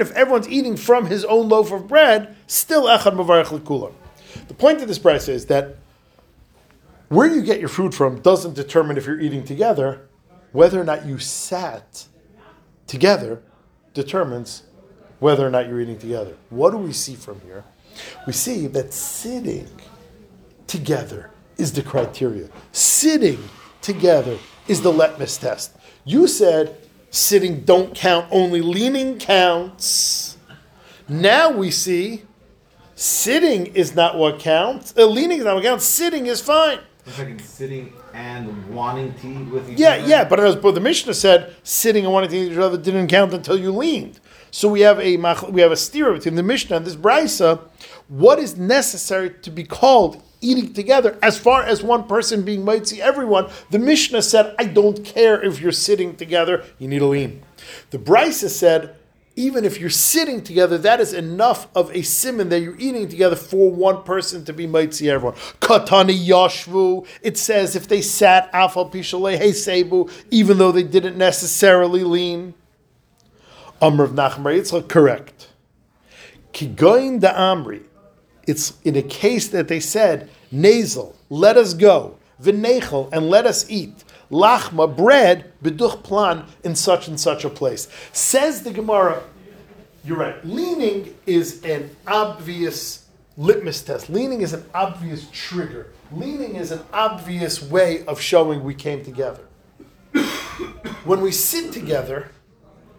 if 0.00 0.10
everyone's 0.12 0.48
eating 0.48 0.76
from 0.76 1.06
his 1.06 1.24
own 1.24 1.48
loaf 1.48 1.72
of 1.72 1.88
bread, 1.88 2.36
still 2.46 2.84
echad 2.84 3.14
mavarech 3.14 3.92
The 4.48 4.54
point 4.54 4.82
of 4.82 4.88
this 4.88 4.98
price 4.98 5.28
is 5.28 5.46
that 5.46 5.76
where 7.14 7.28
you 7.28 7.42
get 7.42 7.60
your 7.60 7.68
food 7.68 7.94
from 7.94 8.20
doesn't 8.20 8.54
determine 8.54 8.96
if 8.96 9.06
you're 9.06 9.20
eating 9.20 9.44
together. 9.44 10.08
Whether 10.52 10.80
or 10.80 10.84
not 10.84 11.04
you 11.04 11.18
sat 11.18 12.06
together 12.86 13.42
determines 13.92 14.62
whether 15.18 15.46
or 15.46 15.50
not 15.50 15.68
you're 15.68 15.80
eating 15.80 15.98
together. 15.98 16.36
What 16.50 16.70
do 16.70 16.76
we 16.76 16.92
see 16.92 17.14
from 17.14 17.40
here? 17.40 17.64
We 18.26 18.32
see 18.32 18.66
that 18.68 18.92
sitting 18.92 19.68
together 20.66 21.30
is 21.56 21.72
the 21.72 21.82
criteria. 21.82 22.48
Sitting 22.72 23.38
together 23.80 24.38
is 24.68 24.82
the 24.82 24.92
litmus 24.92 25.36
test. 25.38 25.76
You 26.04 26.26
said 26.26 26.76
sitting 27.10 27.60
don't 27.60 27.94
count, 27.94 28.26
only 28.30 28.60
leaning 28.60 29.18
counts. 29.18 30.36
Now 31.08 31.50
we 31.50 31.70
see 31.70 32.22
sitting 32.94 33.66
is 33.66 33.94
not 33.94 34.16
what 34.16 34.38
counts. 34.38 34.94
Uh, 34.96 35.06
leaning 35.06 35.38
is 35.38 35.44
not 35.44 35.54
what 35.56 35.64
counts. 35.64 35.84
Sitting 35.84 36.26
is 36.26 36.40
fine. 36.40 36.80
It's 37.06 37.18
like 37.18 37.38
sitting 37.40 37.92
and 38.14 38.74
wanting 38.74 39.12
to 39.14 39.26
eat 39.28 39.48
with 39.50 39.70
each 39.70 39.78
Yeah, 39.78 39.90
other. 39.90 40.00
yeah, 40.00 40.06
yeah, 40.06 40.24
but 40.24 40.40
as 40.40 40.56
but 40.56 40.72
the 40.74 40.80
Mishnah 40.80 41.14
said, 41.14 41.54
sitting 41.62 42.04
and 42.04 42.12
wanting 42.12 42.30
to 42.30 42.36
eat 42.36 42.52
each 42.52 42.58
other 42.58 42.78
didn't 42.78 43.08
count 43.08 43.34
until 43.34 43.58
you 43.58 43.72
leaned. 43.72 44.20
So 44.50 44.68
we 44.68 44.80
have 44.82 44.98
a 45.00 45.16
we 45.50 45.60
have 45.60 45.72
a 45.72 45.76
steer 45.76 46.12
between 46.12 46.36
the 46.36 46.42
Mishnah 46.42 46.76
and 46.76 46.86
this 46.86 46.96
brisa. 46.96 47.60
What 48.08 48.38
is 48.38 48.56
necessary 48.56 49.30
to 49.42 49.50
be 49.50 49.64
called 49.64 50.22
eating 50.40 50.72
together? 50.72 51.18
As 51.22 51.36
far 51.38 51.62
as 51.62 51.82
one 51.82 52.04
person 52.04 52.42
being 52.42 52.64
mitzi 52.64 53.02
everyone, 53.02 53.50
the 53.70 53.78
Mishnah 53.78 54.22
said, 54.22 54.54
I 54.58 54.64
don't 54.64 55.04
care 55.04 55.42
if 55.42 55.60
you're 55.60 55.72
sitting 55.72 56.16
together, 56.16 56.64
you 56.78 56.88
need 56.88 57.02
a 57.02 57.06
lean. 57.06 57.42
The 57.90 57.98
brisa 57.98 58.48
said, 58.48 58.94
even 59.36 59.64
if 59.64 59.80
you're 59.80 59.90
sitting 59.90 60.42
together, 60.42 60.78
that 60.78 61.00
is 61.00 61.12
enough 61.12 61.66
of 61.74 61.90
a 61.94 62.02
simon 62.02 62.50
that 62.50 62.60
you're 62.60 62.78
eating 62.78 63.08
together 63.08 63.34
for 63.34 63.70
one 63.70 64.02
person 64.04 64.44
to 64.44 64.52
be 64.52 64.66
mitzi 64.66 65.10
everyone. 65.10 65.34
Katani 65.60 66.26
yashvu. 66.26 67.06
It 67.20 67.36
says 67.36 67.74
if 67.74 67.88
they 67.88 68.00
sat 68.00 68.52
afal 68.52 68.92
pishalei 68.92 69.38
sebu, 69.38 70.10
even 70.30 70.58
though 70.58 70.70
they 70.70 70.84
didn't 70.84 71.18
necessarily 71.18 72.04
lean. 72.04 72.54
Amr 73.82 74.04
of 74.04 74.12
Nachman 74.12 74.56
Yitzchak, 74.56 74.88
correct. 74.88 75.48
Kigoin 76.52 77.20
da 77.20 77.34
Amri. 77.34 77.82
It's 78.46 78.74
in 78.84 78.94
a 78.94 79.02
case 79.02 79.48
that 79.48 79.66
they 79.66 79.80
said 79.80 80.30
nasal, 80.52 81.16
let 81.28 81.56
us 81.56 81.74
go, 81.74 82.16
v'nechel, 82.40 83.10
and 83.12 83.28
let 83.28 83.46
us 83.46 83.68
eat 83.68 84.03
lachma, 84.30 84.94
bread, 84.94 85.52
beduch 85.62 86.02
plan, 86.02 86.44
in 86.62 86.74
such 86.74 87.08
and 87.08 87.18
such 87.18 87.44
a 87.44 87.50
place. 87.50 87.88
Says 88.12 88.62
the 88.62 88.70
Gemara, 88.70 89.22
you're 90.04 90.18
right, 90.18 90.44
leaning 90.44 91.14
is 91.26 91.64
an 91.64 91.90
obvious 92.06 93.06
litmus 93.36 93.82
test. 93.82 94.10
Leaning 94.10 94.42
is 94.42 94.52
an 94.52 94.64
obvious 94.74 95.28
trigger. 95.32 95.92
Leaning 96.12 96.56
is 96.56 96.70
an 96.70 96.80
obvious 96.92 97.62
way 97.62 98.04
of 98.06 98.20
showing 98.20 98.62
we 98.62 98.74
came 98.74 99.04
together. 99.04 99.42
when 101.04 101.20
we 101.20 101.32
sit 101.32 101.72
together, 101.72 102.30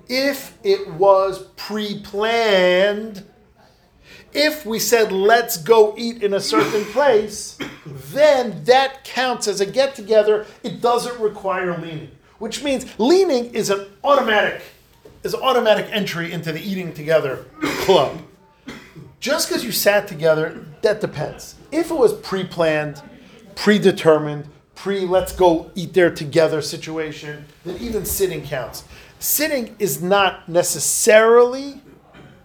if 0.07 0.57
it 0.63 0.87
was 0.93 1.43
pre 1.55 2.01
planned, 2.01 3.23
if 4.35 4.65
we 4.65 4.79
said, 4.79 5.11
let's 5.11 5.57
go 5.57 5.95
eat 5.97 6.21
in 6.21 6.33
a 6.33 6.39
certain 6.39 6.83
place, 6.91 7.57
then 7.85 8.63
that 8.65 9.05
counts 9.05 9.47
as 9.47 9.61
a 9.61 9.65
get 9.65 9.95
together. 9.95 10.45
It 10.61 10.81
doesn't 10.81 11.19
require 11.19 11.77
leaning, 11.77 12.11
which 12.37 12.61
means 12.61 12.85
leaning 12.99 13.53
is 13.55 13.69
an 13.69 13.87
automatic, 14.03 14.61
is 15.23 15.33
an 15.33 15.41
automatic 15.41 15.87
entry 15.89 16.31
into 16.31 16.51
the 16.51 16.61
eating 16.61 16.93
together 16.93 17.45
club. 17.81 18.21
Just 19.21 19.47
because 19.47 19.63
you 19.63 19.71
sat 19.71 20.07
together, 20.07 20.65
that 20.81 21.01
depends. 21.01 21.55
If 21.71 21.89
it 21.89 21.95
was 21.95 22.13
pre 22.13 22.43
planned, 22.43 23.01
predetermined, 23.55 24.47
pre 24.75 24.99
let's 24.99 25.31
go 25.31 25.71
eat 25.73 25.93
there 25.93 26.13
together 26.13 26.61
situation, 26.61 27.45
then 27.63 27.77
even 27.77 28.05
sitting 28.05 28.43
counts. 28.43 28.83
Sitting 29.19 29.75
is 29.79 30.03
not 30.03 30.47
necessarily 30.47 31.81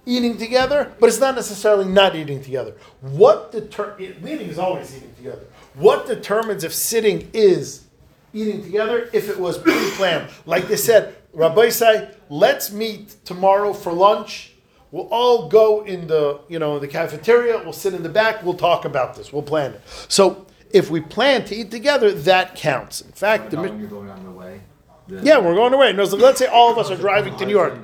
eating 0.07 0.37
together, 0.39 0.93
but 0.99 1.09
it's 1.09 1.21
not 1.21 1.35
necessarily 1.35 1.85
not 1.85 2.17
eating 2.17 2.43
together. 2.43 2.75
What 3.01 3.53
deter 3.53 3.97
leaning 3.99 4.49
is 4.49 4.59
always 4.59 4.97
eating 4.97 5.15
together. 5.15 5.47
What 5.75 6.07
determines 6.07 6.65
if 6.65 6.75
sitting 6.75 7.31
is 7.33 7.85
eating 8.33 8.63
together? 8.63 9.09
If 9.13 9.29
it 9.29 9.39
was 9.39 9.59
pre-planned, 9.59 10.31
like 10.47 10.69
they 10.69 10.77
said, 10.77 11.15
Rabbi 11.33 11.69
say, 11.69 12.11
let's 12.29 12.73
meet 12.73 13.25
tomorrow 13.25 13.73
for 13.73 13.93
lunch. 13.93 14.53
We'll 14.91 15.09
all 15.13 15.49
go 15.49 15.85
in 15.85 16.09
the 16.09 16.41
you 16.49 16.59
know 16.59 16.81
the 16.81 16.89
cafeteria. 16.89 17.59
We'll 17.59 17.73
sit 17.73 17.95
in 17.95 18.03
the 18.03 18.09
back. 18.09 18.43
We'll 18.43 18.55
talk 18.55 18.85
about 18.85 19.15
this. 19.15 19.33
We'll 19.33 19.43
plan 19.43 19.73
it. 19.73 19.81
So 20.09 20.47
if 20.71 20.91
we 20.91 21.01
plan 21.01 21.45
to 21.45 21.55
eat 21.55 21.71
together, 21.71 22.11
that 22.11 22.57
counts. 22.57 23.01
In 23.01 23.13
fact, 23.13 23.51
the, 23.51 23.57
Not 23.59 23.79
you're 23.79 23.89
going 23.89 24.11
on 24.11 24.25
the 24.25 24.33
way. 24.33 24.61
The- 25.07 25.23
yeah, 25.23 25.39
we're 25.39 25.55
going 25.55 25.73
away. 25.73 25.93
No, 25.93 26.05
so 26.07 26.17
let's 26.17 26.41
say 26.41 26.47
all 26.47 26.73
of 26.73 26.79
us 26.79 26.91
are 26.91 26.97
driving 27.07 27.37
to 27.37 27.47
New 27.47 27.53
York. 27.53 27.75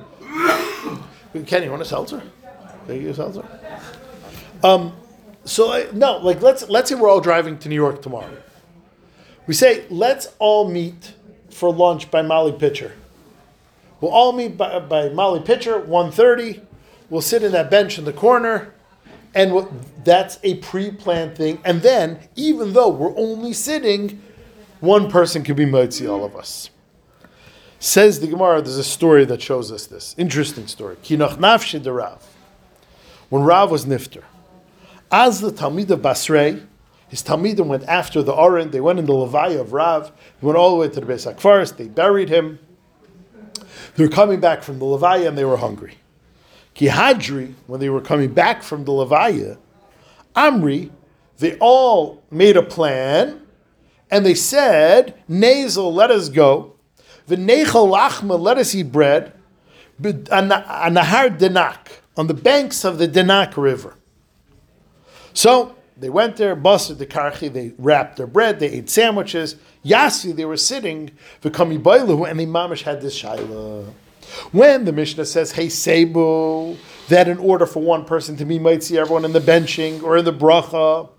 Kenny, 1.43 1.65
you 1.65 1.71
want 1.71 1.81
a 1.81 1.85
seltzer? 1.85 2.21
Can 2.85 3.01
you 3.01 3.09
a 3.09 3.13
seltzer? 3.13 3.45
Um, 4.63 4.93
so 5.45 5.71
uh, 5.71 5.87
no, 5.93 6.17
like 6.17 6.41
let's 6.41 6.67
let's 6.69 6.89
say 6.89 6.95
we're 6.95 7.09
all 7.09 7.21
driving 7.21 7.57
to 7.59 7.69
New 7.69 7.75
York 7.75 8.01
tomorrow. 8.01 8.37
We 9.45 9.53
say 9.53 9.85
let's 9.89 10.33
all 10.39 10.69
meet 10.69 11.13
for 11.49 11.73
lunch 11.73 12.11
by 12.11 12.21
Molly 12.21 12.51
Pitcher. 12.51 12.93
We'll 13.99 14.11
all 14.11 14.31
meet 14.31 14.57
by, 14.57 14.79
by 14.79 15.09
Molly 15.09 15.39
Pitcher, 15.39 15.79
1.30. 15.79 16.61
We'll 17.09 17.21
sit 17.21 17.41
in 17.41 17.51
that 17.53 17.71
bench 17.71 17.97
in 17.97 18.05
the 18.05 18.13
corner, 18.13 18.73
and 19.33 19.53
we'll, 19.53 19.73
that's 20.03 20.37
a 20.43 20.55
pre-planned 20.57 21.35
thing. 21.35 21.59
And 21.65 21.81
then, 21.81 22.19
even 22.35 22.73
though 22.73 22.89
we're 22.89 23.17
only 23.17 23.53
sitting, 23.53 24.21
one 24.81 25.09
person 25.09 25.43
could 25.43 25.55
be 25.55 25.65
mitzi 25.65 26.05
all 26.05 26.23
of 26.23 26.35
us. 26.35 26.69
Says 27.79 28.19
the 28.19 28.27
Gemara, 28.27 28.61
there's 28.61 28.77
a 28.77 28.83
story 28.83 29.25
that 29.25 29.41
shows 29.41 29.71
us 29.71 29.85
this. 29.85 30.15
Interesting 30.17 30.67
story. 30.67 30.95
When 33.29 33.43
Rav 33.43 33.71
was 33.71 33.85
nifter, 33.85 34.23
as 35.11 35.41
the 35.41 35.51
Talmid 35.51 35.89
of 35.91 36.01
Basrei, 36.01 36.65
his 37.07 37.23
Talmidim 37.23 37.67
went 37.67 37.83
after 37.83 38.21
the 38.21 38.33
Oren, 38.33 38.71
they 38.71 38.81
went 38.81 38.99
in 38.99 39.05
the 39.05 39.13
Levaya 39.13 39.61
of 39.61 39.71
Rav, 39.73 40.11
they 40.41 40.45
went 40.45 40.57
all 40.57 40.71
the 40.71 40.75
way 40.77 40.89
to 40.89 40.99
the 40.99 41.05
Beis 41.05 41.31
HaKfaris, 41.31 41.77
they 41.77 41.87
buried 41.87 42.29
him. 42.29 42.59
They 43.95 44.03
were 44.03 44.09
coming 44.09 44.39
back 44.39 44.61
from 44.61 44.79
the 44.79 44.85
Levaya 44.85 45.27
and 45.27 45.37
they 45.37 45.45
were 45.45 45.57
hungry. 45.57 45.97
Kihadri, 46.75 47.53
when 47.65 47.79
they 47.79 47.89
were 47.89 48.01
coming 48.01 48.33
back 48.33 48.61
from 48.61 48.83
the 48.85 48.91
Levaya, 48.91 49.57
Amri, 50.35 50.91
they 51.37 51.57
all 51.59 52.21
made 52.29 52.57
a 52.57 52.63
plan 52.63 53.41
and 54.11 54.25
they 54.25 54.35
said, 54.35 55.17
Nazel, 55.29 55.93
let 55.93 56.11
us 56.11 56.29
go. 56.29 56.73
V'nechel 57.27 57.91
lachma, 57.91 58.39
let 58.39 58.57
us 58.57 58.73
eat 58.73 58.91
bread. 58.91 59.33
B'd- 59.99 60.29
an- 60.31 60.49
Anahar 60.49 61.37
Denak, 61.37 61.99
on 62.15 62.27
the 62.27 62.33
banks 62.33 62.85
of 62.85 62.97
the 62.97 63.07
Denak 63.07 63.57
River. 63.57 63.95
So 65.33 65.75
they 65.97 66.09
went 66.09 66.37
there, 66.37 66.55
busted 66.55 66.99
the 66.99 67.05
karchi, 67.05 67.51
they 67.51 67.73
wrapped 67.77 68.17
their 68.17 68.27
bread, 68.27 68.59
they 68.59 68.69
ate 68.69 68.89
sandwiches. 68.89 69.55
Yasi, 69.83 70.31
they 70.31 70.45
were 70.45 70.57
sitting, 70.57 71.11
v'kami 71.41 71.81
bailu, 71.81 72.29
and 72.29 72.39
the 72.39 72.45
mamish 72.45 72.83
had 72.83 73.01
this 73.01 73.21
shaila. 73.21 73.85
When 74.51 74.85
the 74.85 74.91
Mishnah 74.91 75.25
says, 75.25 75.53
hey 75.53 75.67
Sebu, 75.67 76.77
that 77.07 77.27
in 77.27 77.37
order 77.37 77.65
for 77.65 77.81
one 77.81 78.03
person 78.05 78.35
to 78.37 78.45
be 78.45 78.59
might 78.59 78.83
see 78.83 78.97
everyone 78.97 79.25
in 79.25 79.33
the 79.33 79.39
benching 79.39 80.03
or 80.03 80.17
in 80.17 80.25
the 80.25 80.33
bracha, 80.33 81.09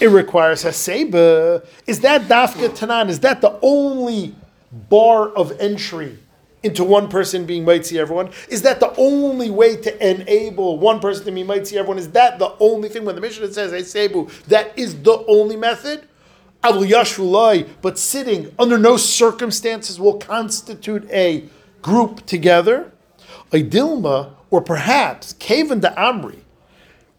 it 0.00 0.06
requires 0.06 0.64
haseba. 0.64 1.66
Is 1.86 2.00
that 2.00 2.22
dafka 2.22 2.70
tanan? 2.70 3.10
Is 3.10 3.20
that 3.20 3.42
the 3.42 3.58
only 3.62 4.34
bar 4.72 5.28
of 5.30 5.52
entry 5.60 6.18
into 6.62 6.82
one 6.82 7.08
person 7.08 7.46
being 7.46 7.64
might 7.64 7.86
see 7.86 7.98
everyone? 7.98 8.30
Is 8.48 8.62
that 8.62 8.80
the 8.80 8.94
only 8.96 9.50
way 9.50 9.76
to 9.76 10.10
enable 10.10 10.78
one 10.78 11.00
person 11.00 11.24
to 11.26 11.32
be 11.32 11.42
might 11.42 11.66
see 11.66 11.78
everyone? 11.78 11.98
Is 11.98 12.10
that 12.12 12.38
the 12.38 12.54
only 12.60 12.88
thing? 12.88 13.04
When 13.04 13.14
the 13.14 13.20
Mishnah 13.20 13.52
says 13.52 13.72
I 13.72 13.80
hasebu, 13.80 14.30
that 14.44 14.76
is 14.78 15.02
the 15.02 15.24
only 15.28 15.56
method. 15.56 16.08
But 16.62 17.98
sitting 17.98 18.52
under 18.58 18.78
no 18.78 18.96
circumstances 18.96 20.00
will 20.00 20.18
constitute 20.18 21.08
a 21.10 21.44
group 21.82 22.26
together. 22.26 22.92
A 23.52 23.62
dilma, 23.62 24.32
or 24.50 24.60
perhaps 24.60 25.34
kaven 25.34 25.80
de 25.80 25.90
amri. 25.90 26.40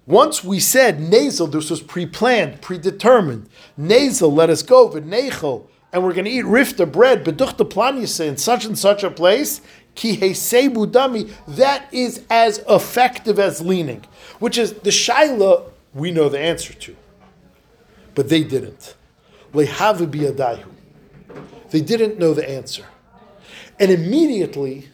Once 0.06 0.44
we 0.44 0.60
said 0.60 1.00
nasal, 1.00 1.48
this 1.48 1.70
was 1.70 1.80
pre-planned, 1.82 2.62
predetermined. 2.62 3.48
Nasal, 3.78 4.34
let 4.34 4.50
us 4.50 4.64
go, 4.64 4.90
v'nechel, 4.90 5.68
and 5.92 6.04
we're 6.04 6.14
going 6.14 6.26
to 6.26 6.32
eat 6.32 6.46
rifta 6.46 6.92
bread, 6.92 7.24
beduchta 7.24 7.68
planisa 7.70 8.28
in 8.28 8.38
such 8.38 8.66
and 8.66 8.78
such 8.78 9.04
a 9.04 9.12
place. 9.12 9.62
Ki 9.96 10.18
hesebu 10.18 10.92
dami, 10.92 11.32
that 11.48 11.92
is 11.92 12.24
as 12.30 12.64
effective 12.70 13.40
as 13.40 13.62
leaning, 13.62 14.06
which 14.40 14.58
is 14.58 14.74
the 14.74 14.92
shaila 14.92 15.64
we 15.94 16.12
know 16.12 16.30
the 16.30 16.40
answer 16.40 16.74
to, 16.74 16.96
but 18.14 18.30
they 18.30 18.44
didn't. 18.44 18.96
They 19.54 19.66
didn't 21.82 22.20
know 22.20 22.34
the 22.34 22.48
answer, 22.48 22.86
and 23.80 23.92
immediately 23.92 24.90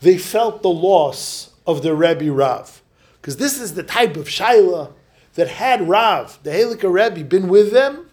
they 0.00 0.18
felt 0.18 0.62
the 0.62 0.70
loss 0.70 1.50
of 1.66 1.82
their 1.82 1.94
Rebbe 1.94 2.30
Rav. 2.30 2.82
Because 3.20 3.36
this 3.38 3.58
is 3.58 3.74
the 3.74 3.82
type 3.82 4.16
of 4.16 4.26
Shaila 4.26 4.92
that 5.34 5.48
had 5.48 5.88
Rav, 5.88 6.38
the 6.42 6.50
Halika 6.50 6.92
Rebbe, 6.92 7.24
been 7.24 7.48
with 7.48 7.72
them, 7.72 8.10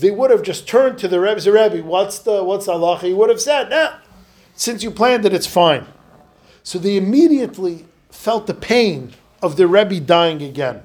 they 0.00 0.10
would 0.10 0.30
have 0.30 0.42
just 0.42 0.68
turned 0.68 0.98
to 0.98 1.08
the 1.08 1.20
Rebbe, 1.20 1.40
Rebbe, 1.50 1.82
what's 1.86 2.18
the 2.20 2.42
what's 2.44 2.66
halacha? 2.66 3.02
He 3.02 3.14
would 3.14 3.28
have 3.28 3.40
said, 3.40 3.70
nah, 3.70 3.94
since 4.54 4.82
you 4.82 4.90
planned 4.90 5.24
it, 5.24 5.32
it's 5.32 5.46
fine. 5.46 5.86
So 6.62 6.78
they 6.78 6.96
immediately 6.96 7.86
felt 8.10 8.46
the 8.46 8.54
pain 8.54 9.12
of 9.42 9.56
the 9.56 9.66
Rebbe 9.66 10.00
dying 10.00 10.42
again. 10.42 10.82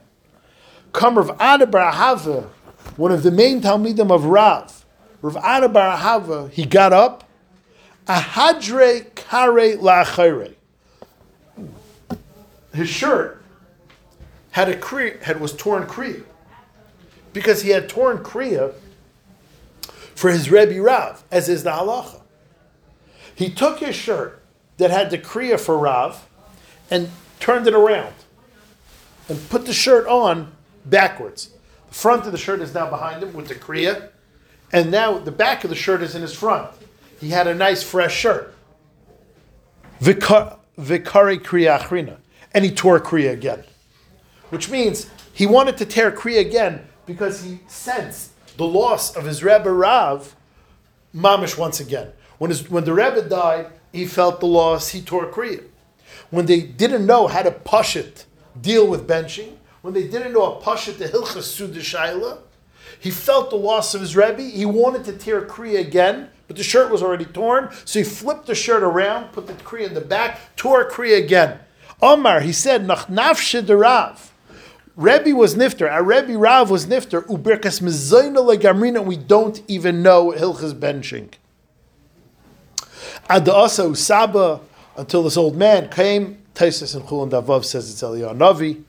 Come 0.93 1.17
Rav 1.17 1.31
Ada 1.41 2.49
one 2.95 3.11
of 3.11 3.23
the 3.23 3.31
main 3.31 3.61
Talmidim 3.61 4.11
of 4.11 4.25
Rav, 4.25 4.85
Rav 5.21 5.35
Ada 5.37 5.67
Bar 5.67 5.97
Ahava, 5.97 6.49
he 6.51 6.65
got 6.65 6.93
up, 6.93 7.25
Ahadre 8.07 9.13
Kare 9.15 9.77
La'achare. 9.77 10.53
His 12.73 12.89
shirt 12.89 13.43
had 14.51 14.69
a 14.69 14.77
kriya, 14.77 15.21
had 15.21 15.41
was 15.41 15.53
torn 15.53 15.83
kriya 15.83 16.23
because 17.33 17.61
he 17.61 17.71
had 17.71 17.89
torn 17.89 18.19
kriya 18.19 18.73
for 20.15 20.31
his 20.31 20.49
Rebbe 20.49 20.81
Rav, 20.81 21.23
as 21.31 21.49
is 21.49 21.63
the 21.63 21.71
halacha. 21.71 22.21
He 23.35 23.49
took 23.49 23.79
his 23.79 23.95
shirt 23.95 24.41
that 24.77 24.91
had 24.91 25.11
the 25.11 25.17
kriya 25.17 25.59
for 25.59 25.77
Rav 25.77 26.27
and 26.89 27.09
turned 27.39 27.67
it 27.67 27.73
around 27.73 28.13
and 29.27 29.49
put 29.49 29.65
the 29.65 29.73
shirt 29.73 30.07
on 30.07 30.53
backwards. 30.85 31.49
The 31.89 31.95
front 31.95 32.25
of 32.25 32.31
the 32.31 32.37
shirt 32.37 32.61
is 32.61 32.73
now 32.73 32.89
behind 32.89 33.21
him 33.21 33.33
with 33.33 33.47
the 33.47 33.55
kriya, 33.55 34.09
and 34.71 34.89
now 34.89 35.17
the 35.17 35.31
back 35.31 35.63
of 35.63 35.69
the 35.69 35.75
shirt 35.75 36.01
is 36.01 36.15
in 36.15 36.21
his 36.21 36.33
front. 36.33 36.71
He 37.19 37.29
had 37.29 37.47
a 37.47 37.53
nice 37.53 37.83
fresh 37.83 38.15
shirt. 38.15 38.55
Vikar- 40.01 40.57
Vikari 40.77 41.39
kriya 41.39 41.79
achrina, 41.79 42.17
and 42.53 42.65
he 42.65 42.71
tore 42.71 42.99
kriya 42.99 43.31
again 43.31 43.63
which 44.49 44.69
means 44.69 45.09
he 45.33 45.45
wanted 45.45 45.77
to 45.77 45.85
tear 45.85 46.11
Kriya 46.11 46.39
again 46.39 46.87
because 47.05 47.43
he 47.43 47.59
sensed 47.67 48.31
the 48.57 48.65
loss 48.65 49.15
of 49.15 49.25
his 49.25 49.43
Rebbe 49.43 49.71
Rav, 49.71 50.35
Mamish 51.15 51.57
once 51.57 51.79
again. 51.79 52.11
When, 52.37 52.49
his, 52.49 52.69
when 52.69 52.83
the 52.83 52.93
Rebbe 52.93 53.21
died, 53.21 53.67
he 53.91 54.05
felt 54.05 54.39
the 54.39 54.47
loss, 54.47 54.89
he 54.89 55.01
tore 55.01 55.31
Kriya. 55.31 55.63
When 56.29 56.45
they 56.45 56.61
didn't 56.61 57.05
know 57.05 57.27
how 57.27 57.43
to 57.43 57.51
push 57.51 57.95
it, 57.95 58.25
deal 58.59 58.87
with 58.87 59.07
benching, 59.07 59.55
when 59.81 59.93
they 59.93 60.07
didn't 60.07 60.33
know 60.33 60.45
how 60.45 60.59
to 60.59 60.65
push 60.65 60.87
it, 60.87 60.97
the 60.97 61.07
Hilchas 61.07 61.43
Suda 61.43 61.79
Shaila, 61.79 62.39
he 62.99 63.11
felt 63.11 63.49
the 63.49 63.55
loss 63.55 63.93
of 63.93 64.01
his 64.01 64.15
Rebbe, 64.15 64.41
he 64.41 64.65
wanted 64.65 65.05
to 65.05 65.13
tear 65.13 65.41
Kriya 65.41 65.79
again, 65.79 66.29
but 66.47 66.57
the 66.57 66.63
shirt 66.63 66.91
was 66.91 67.01
already 67.01 67.25
torn, 67.25 67.69
so 67.85 67.99
he 67.99 68.05
flipped 68.05 68.47
the 68.47 68.55
shirt 68.55 68.83
around, 68.83 69.31
put 69.31 69.47
the 69.47 69.53
Kriya 69.53 69.87
in 69.87 69.93
the 69.93 70.01
back, 70.01 70.55
tore 70.55 70.89
Kriya 70.89 71.23
again. 71.23 71.59
Omar, 72.01 72.41
he 72.41 72.51
said, 72.51 72.85
Nach 72.85 73.07
nafshe 73.07 73.65
de 73.65 73.75
Rav. 73.75 74.33
Rebbe 74.95 75.35
was 75.35 75.55
nifter. 75.55 75.91
Our 75.91 76.03
Rebbe 76.03 76.37
Rav 76.37 76.69
was 76.69 76.85
nifter. 76.85 77.25
Uberkas 77.25 77.81
mezayna 77.81 78.37
legamrina. 78.37 79.03
We 79.03 79.17
don't 79.17 79.61
even 79.67 80.01
know 80.01 80.31
Hilchas 80.31 80.73
benching. 80.73 81.31
Ad 83.29 83.49
also 83.49 83.93
Saba 83.93 84.61
until 84.95 85.23
this 85.23 85.35
old 85.35 85.55
man 85.55 85.89
came. 85.89 86.37
Taisus 86.53 86.95
and 86.95 87.03
Chulun 87.05 87.29
Davav 87.29 87.65
says 87.65 87.91
it's 87.91 88.01
Eliyahu 88.01 88.37
Navi. 88.37 88.83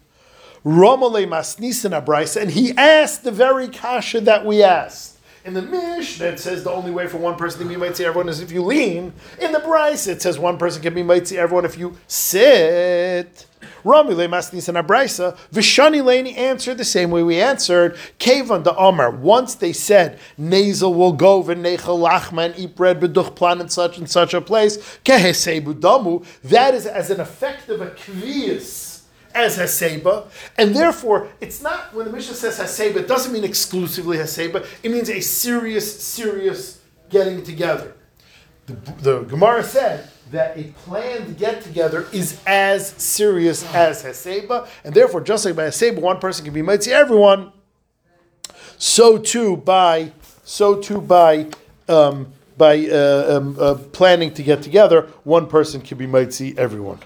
Romale 0.65 1.27
masnisin 1.27 2.01
abraisa, 2.01 2.43
and 2.43 2.51
he 2.51 2.73
asked 2.77 3.23
the 3.23 3.31
very 3.31 3.69
kasha 3.69 4.21
that 4.21 4.45
we 4.45 4.63
asked. 4.63 5.19
In 5.45 5.55
the 5.55 5.63
Mishnah, 5.63 6.27
it 6.27 6.41
says 6.41 6.65
the 6.65 6.73
only 6.73 6.91
way 6.91 7.07
for 7.07 7.19
one 7.19 7.37
person 7.37 7.61
to 7.61 7.67
be 7.67 7.77
mighty 7.77 8.05
everyone 8.05 8.29
is 8.29 8.41
if 8.41 8.51
you 8.51 8.63
lean. 8.63 9.13
In 9.41 9.53
the 9.53 9.61
brisa, 9.61 10.09
it 10.09 10.23
says 10.23 10.41
one 10.41 10.59
person 10.59 10.83
can 10.83 10.93
be 10.93 11.05
mighty 11.05 11.39
everyone 11.39 11.65
if 11.65 11.79
you 11.79 11.97
sit. 12.09 13.47
Ramile 13.87 14.29
Masnis 14.29 14.69
and 14.69 14.77
Abraisa, 14.77 15.37
Vishani 15.53 16.05
Lani 16.05 16.35
answered 16.37 16.77
the 16.77 16.85
same 16.85 17.11
way 17.11 17.23
we 17.23 17.41
answered. 17.41 17.97
Kavan 18.19 18.65
the 18.65 18.75
Omar. 18.75 19.13
Once 19.13 19.55
they 19.55 19.73
said, 19.73 20.19
Nasal 20.37 20.93
will 20.93 21.13
go, 21.13 21.43
V'nechel 21.43 21.99
lachma, 22.01 22.47
and 22.47 22.59
eat 22.59 22.75
bread, 22.75 23.01
B'duch 23.01 23.37
plan 23.37 23.61
in 23.61 23.69
such 23.69 23.97
and 23.97 24.11
such 24.11 24.35
a 24.35 24.41
place, 24.41 24.77
Kehesebu 25.05 25.81
damu. 25.81 26.27
That 26.43 26.75
is 26.75 26.85
as 26.85 27.11
an 27.11 27.21
effect 27.21 27.69
of 27.69 27.81
a 27.81 27.91
kvias 27.91 29.03
as 29.35 29.59
Haseba, 29.59 30.29
and 30.57 30.75
therefore 30.75 31.29
it's 31.41 31.63
not 31.63 31.95
when 31.95 32.07
the 32.07 32.13
Mishnah 32.13 32.35
says 32.35 32.59
Haseba, 32.59 32.97
it 32.97 33.09
doesn't 33.09 33.33
mean 33.33 33.45
exclusively 33.45 34.17
Haseba, 34.17 34.67
it 34.83 34.91
means 34.91 35.11
a 35.11 35.21
serious, 35.21 36.03
serious 36.03 36.81
getting 37.11 37.45
together. 37.45 37.95
The, 38.67 38.73
the 39.01 39.21
Gemara 39.21 39.63
said 39.63 40.09
that 40.31 40.59
a 40.59 40.65
planned 40.85 41.39
get 41.39 41.63
together 41.63 42.07
is 42.13 42.41
as 42.47 42.89
serious 42.89 43.65
as 43.75 44.03
Haseba, 44.03 44.69
and 44.85 44.95
therefore, 44.95 45.21
just 45.21 45.45
like 45.45 45.57
by 45.57 45.67
Haseba, 45.67 46.01
one 46.01 46.19
person 46.19 46.45
can 46.45 46.55
be 46.55 46.63
mighty 46.63 46.93
everyone, 46.93 47.53
so 48.79 49.19
too 49.19 49.57
by 49.57 50.13
so 50.45 50.81
too 50.81 51.01
by 51.01 51.47
um, 51.89 52.33
by 52.57 52.87
uh, 52.87 53.37
um, 53.37 53.57
uh, 53.61 53.75
planning 53.93 54.33
to 54.35 54.43
get 54.43 54.63
together, 54.63 55.03
one 55.25 55.47
person 55.47 55.81
can 55.81 55.99
be 55.99 56.07
mighty 56.07 56.57
everyone. 56.57 56.99